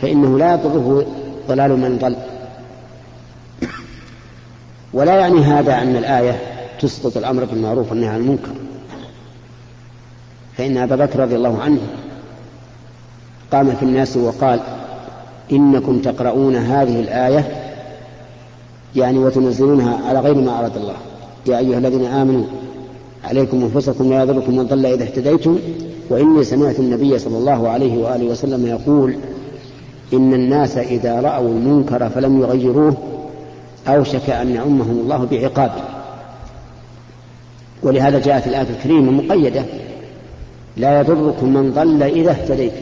فإنه 0.01 0.37
لا 0.37 0.53
يضره 0.53 1.05
ضلال 1.47 1.71
من 1.79 1.97
ضل. 1.97 2.32
ولا 4.93 5.15
يعني 5.15 5.39
هذا 5.39 5.81
أن 5.81 5.95
الآية 5.95 6.39
تسقط 6.79 7.17
الأمر 7.17 7.45
بالمعروف 7.45 7.91
والنهي 7.91 8.09
عن 8.09 8.21
المنكر. 8.21 8.51
فإن 10.57 10.77
أبا 10.77 10.95
بكر 10.95 11.19
رضي 11.19 11.35
الله 11.35 11.61
عنه 11.61 11.79
قام 13.51 13.75
في 13.75 13.83
الناس 13.83 14.17
وقال 14.17 14.59
إنكم 15.51 15.99
تقرؤون 15.99 16.55
هذه 16.55 16.99
الآية 16.99 17.45
يعني 18.95 19.17
وتنزلونها 19.19 19.99
على 20.07 20.19
غير 20.19 20.35
ما 20.35 20.59
أراد 20.59 20.77
الله. 20.77 20.95
يا 21.47 21.57
أيها 21.57 21.77
الذين 21.77 22.05
آمنوا 22.05 22.43
عليكم 23.23 23.61
أنفسكم 23.63 24.09
لا 24.09 24.23
يضركم 24.23 24.57
من 24.57 24.67
ضل 24.67 24.85
إذا 24.85 25.03
اهتديتم. 25.03 25.59
وإني 26.09 26.43
سمعت 26.43 26.79
النبي 26.79 27.19
صلى 27.19 27.37
الله 27.37 27.69
عليه 27.69 27.97
وآله 27.97 28.25
وسلم 28.25 28.67
يقول 28.67 29.15
إن 30.13 30.33
الناس 30.33 30.77
إذا 30.77 31.21
رأوا 31.21 31.49
المنكر 31.49 32.09
فلم 32.09 32.41
يغيروه 32.41 32.97
أوشك 33.87 34.29
أن 34.29 34.55
يعمهم 34.55 34.99
الله 34.99 35.25
بعقابه 35.25 35.83
ولهذا 37.83 38.19
جاءت 38.19 38.47
الآية 38.47 38.69
الكريمة 38.69 39.11
مقيدة. 39.11 39.65
لا 40.77 40.99
يضركم 40.99 41.53
من 41.53 41.73
ضل 41.73 42.03
إذا 42.03 42.31
اهتديتم 42.31 42.81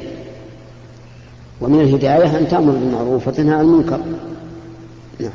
ومن 1.61 1.81
الهداية 1.81 2.37
أن 2.37 2.47
تأمر 2.47 2.71
بالمعروف 2.71 3.27
وتنهى 3.27 3.53
عن 3.53 3.61
المنكر. 3.61 3.99
نعم. 5.19 5.31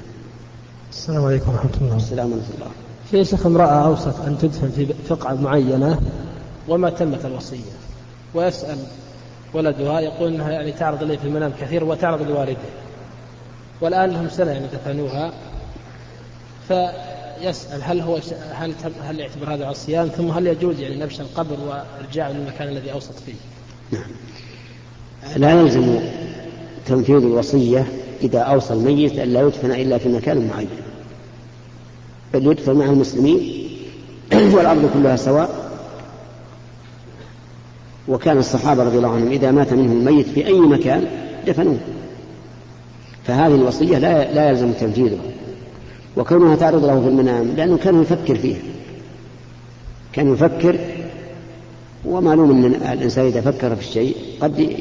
السلام 0.93 1.25
عليكم 1.25 1.53
ورحمة 1.53 1.71
الله. 1.81 1.97
السلام 1.97 2.27
ورحمة 2.27 2.55
الله. 2.55 2.71
في 3.11 3.25
شيخ 3.25 3.47
امرأة 3.47 3.87
أوصت 3.87 4.21
أن 4.27 4.39
تدفن 4.39 4.69
في 4.69 4.87
فقعة 5.09 5.35
معينة 5.35 6.01
وما 6.69 6.91
تمت 6.91 7.25
الوصية. 7.25 7.77
ويسأل 8.35 8.79
ولدها 9.55 10.01
يقول 10.01 10.35
أنها 10.35 10.51
يعني 10.51 10.73
تعرض 10.73 11.03
إليه 11.03 11.17
في 11.17 11.25
المنام 11.25 11.53
كثير 11.61 11.85
وتعرض 11.85 12.23
لوالده. 12.23 12.57
والآن 13.81 14.11
لهم 14.11 14.29
سنة 14.29 14.51
يعني 14.51 14.67
دفنوها 14.67 15.33
فيسأل 16.69 17.83
هل 17.83 18.01
هو 18.01 18.19
هل 18.53 18.75
هل 19.03 19.21
يعتبر 19.21 19.55
هذا 19.55 19.67
عصيان 19.67 20.09
ثم 20.09 20.31
هل 20.31 20.47
يجوز 20.47 20.81
يعني 20.81 20.97
نبش 20.97 21.21
القبر 21.21 21.57
وارجاعه 21.69 22.33
للمكان 22.33 22.69
الذي 22.69 22.93
أوصت 22.93 23.15
فيه؟ 23.27 23.35
نعم. 23.93 24.11
لا 25.37 25.61
يلزم 25.61 25.99
تنفيذ 26.87 27.17
الوصية 27.17 27.87
إذا 28.23 28.39
أوصى 28.39 28.75
الميت 28.75 29.19
أن 29.19 29.29
لا 29.29 29.41
يدفن 29.41 29.71
إلا 29.71 29.99
في 29.99 30.09
مكان 30.09 30.49
معين 30.49 30.69
بل 32.35 32.47
يدفن 32.47 32.75
مع 32.75 32.85
المسلمين 32.85 33.69
والأرض 34.55 34.91
كلها 34.95 35.17
سواء. 35.17 35.67
وكان 38.09 38.39
الصحابة 38.39 38.83
رضي 38.83 38.97
الله 38.97 39.15
عنهم 39.15 39.31
إذا 39.31 39.51
مات 39.51 39.73
منهم 39.73 39.93
الميت 39.93 40.29
في 40.29 40.47
أي 40.47 40.61
مكان 40.61 41.05
دفنوه. 41.47 41.79
فهذه 43.25 43.55
الوصية 43.55 43.99
لا 43.99 44.33
لا 44.33 44.51
يلزم 44.51 44.73
تنفيذها. 44.73 45.21
وكونها 46.17 46.57
تعرض 46.57 46.85
له 46.85 47.01
في 47.01 47.09
المنام 47.09 47.49
لأنه 47.57 47.77
كان 47.79 48.03
يفكر 48.03 48.35
فيها. 48.37 48.59
كان 50.13 50.33
يفكر 50.33 50.79
ومعلوم 52.05 52.51
أن 52.51 52.75
الإنسان 52.75 53.27
إذا 53.27 53.41
فكر 53.41 53.77
في 53.77 53.83
الشيء 53.89 54.17
قد 54.41 54.77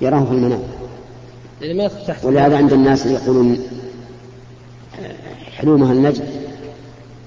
يراه 0.00 0.24
في 0.24 0.30
المنام. 0.30 0.62
يعني 1.60 1.90
ولهذا 2.24 2.56
عند 2.56 2.72
الناس 2.72 3.06
يقولون 3.06 3.58
حلومها 5.56 5.92
النجم 5.92 6.24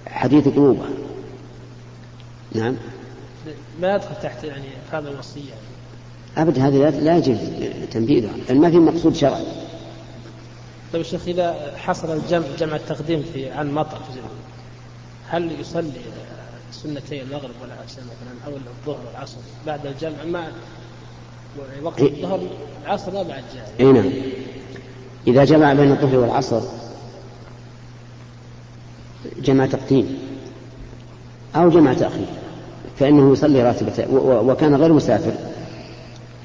حديث 0.07 0.47
قلوبها 0.47 0.89
نعم. 2.55 2.75
ما 3.81 3.95
يدخل 3.95 4.15
تحت 4.23 4.43
يعني 4.43 4.65
هذا 4.91 5.09
الوصية؟ 5.09 5.51
أبدا 6.37 6.67
هذا 6.67 6.77
لا- 6.77 6.89
لا 6.99 7.17
يجب 7.17 7.37
تنفيذها 7.91 8.31
لأن 8.49 8.61
ما 8.61 8.69
في 8.71 8.77
مقصود 8.77 9.15
شرعي. 9.15 9.43
طيب 10.93 11.01
يا 11.01 11.07
شيخ 11.07 11.27
إذا 11.27 11.73
حصل 11.77 12.11
الجمع 12.11 12.45
جمع 12.59 12.75
التقديم 12.75 13.23
في 13.33 13.49
عن 13.49 13.73
مطر 13.73 13.97
هل 15.29 15.59
يصلي 15.59 15.91
سنتي 16.71 17.21
المغرب 17.21 17.51
والعشاء 17.61 18.03
مثلا 18.03 18.45
أو 18.47 18.51
الظهر 18.51 18.99
والعصر 19.07 19.37
بعد 19.67 19.85
الجمع؟ 19.85 20.23
ما 20.25 20.51
وقت 21.83 21.99
إيه. 21.99 22.23
الظهر 22.23 22.39
العصر 22.85 23.11
ما 23.11 23.23
بعد 23.23 23.43
جاء 23.55 23.73
أي 23.79 23.91
نعم. 23.91 24.11
إذا 25.27 25.43
جمع 25.43 25.73
بين 25.73 25.91
الظهر 25.91 26.17
والعصر 26.17 26.61
جمع 29.39 29.65
تقديم 29.65 30.19
أو 31.55 31.69
جمع 31.69 31.93
تأخير 31.93 32.27
فإنه 32.99 33.31
يصلي 33.31 33.63
راتبة 33.63 34.07
وكان 34.21 34.75
غير 34.75 34.93
مسافر 34.93 35.33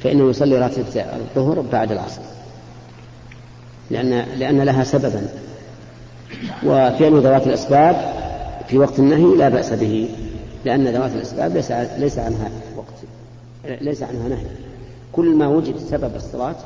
فإنه 0.02 0.30
يصلي 0.30 0.58
راتبة 0.58 1.04
الظهر 1.36 1.60
بعد 1.60 1.92
العصر. 1.92 2.37
لأن 3.90 4.26
لأن 4.38 4.60
لها 4.60 4.84
سببا. 4.84 5.28
وفعل 6.64 7.20
ذوات 7.20 7.46
الأسباب 7.46 8.14
في 8.68 8.78
وقت 8.78 8.98
النهي 8.98 9.36
لا 9.36 9.48
بأس 9.48 9.72
به 9.72 10.08
لأن 10.64 10.88
ذوات 10.88 11.10
الأسباب 11.12 11.54
ليس 11.54 11.70
ليس 11.72 12.18
عنها 12.18 12.50
وقت 12.76 12.94
ليس 13.80 14.02
عنها 14.02 14.28
نهي. 14.28 14.46
كل 15.12 15.36
ما 15.36 15.48
وجد 15.48 15.76
سبب 15.76 16.16
الصلاة 16.16 16.56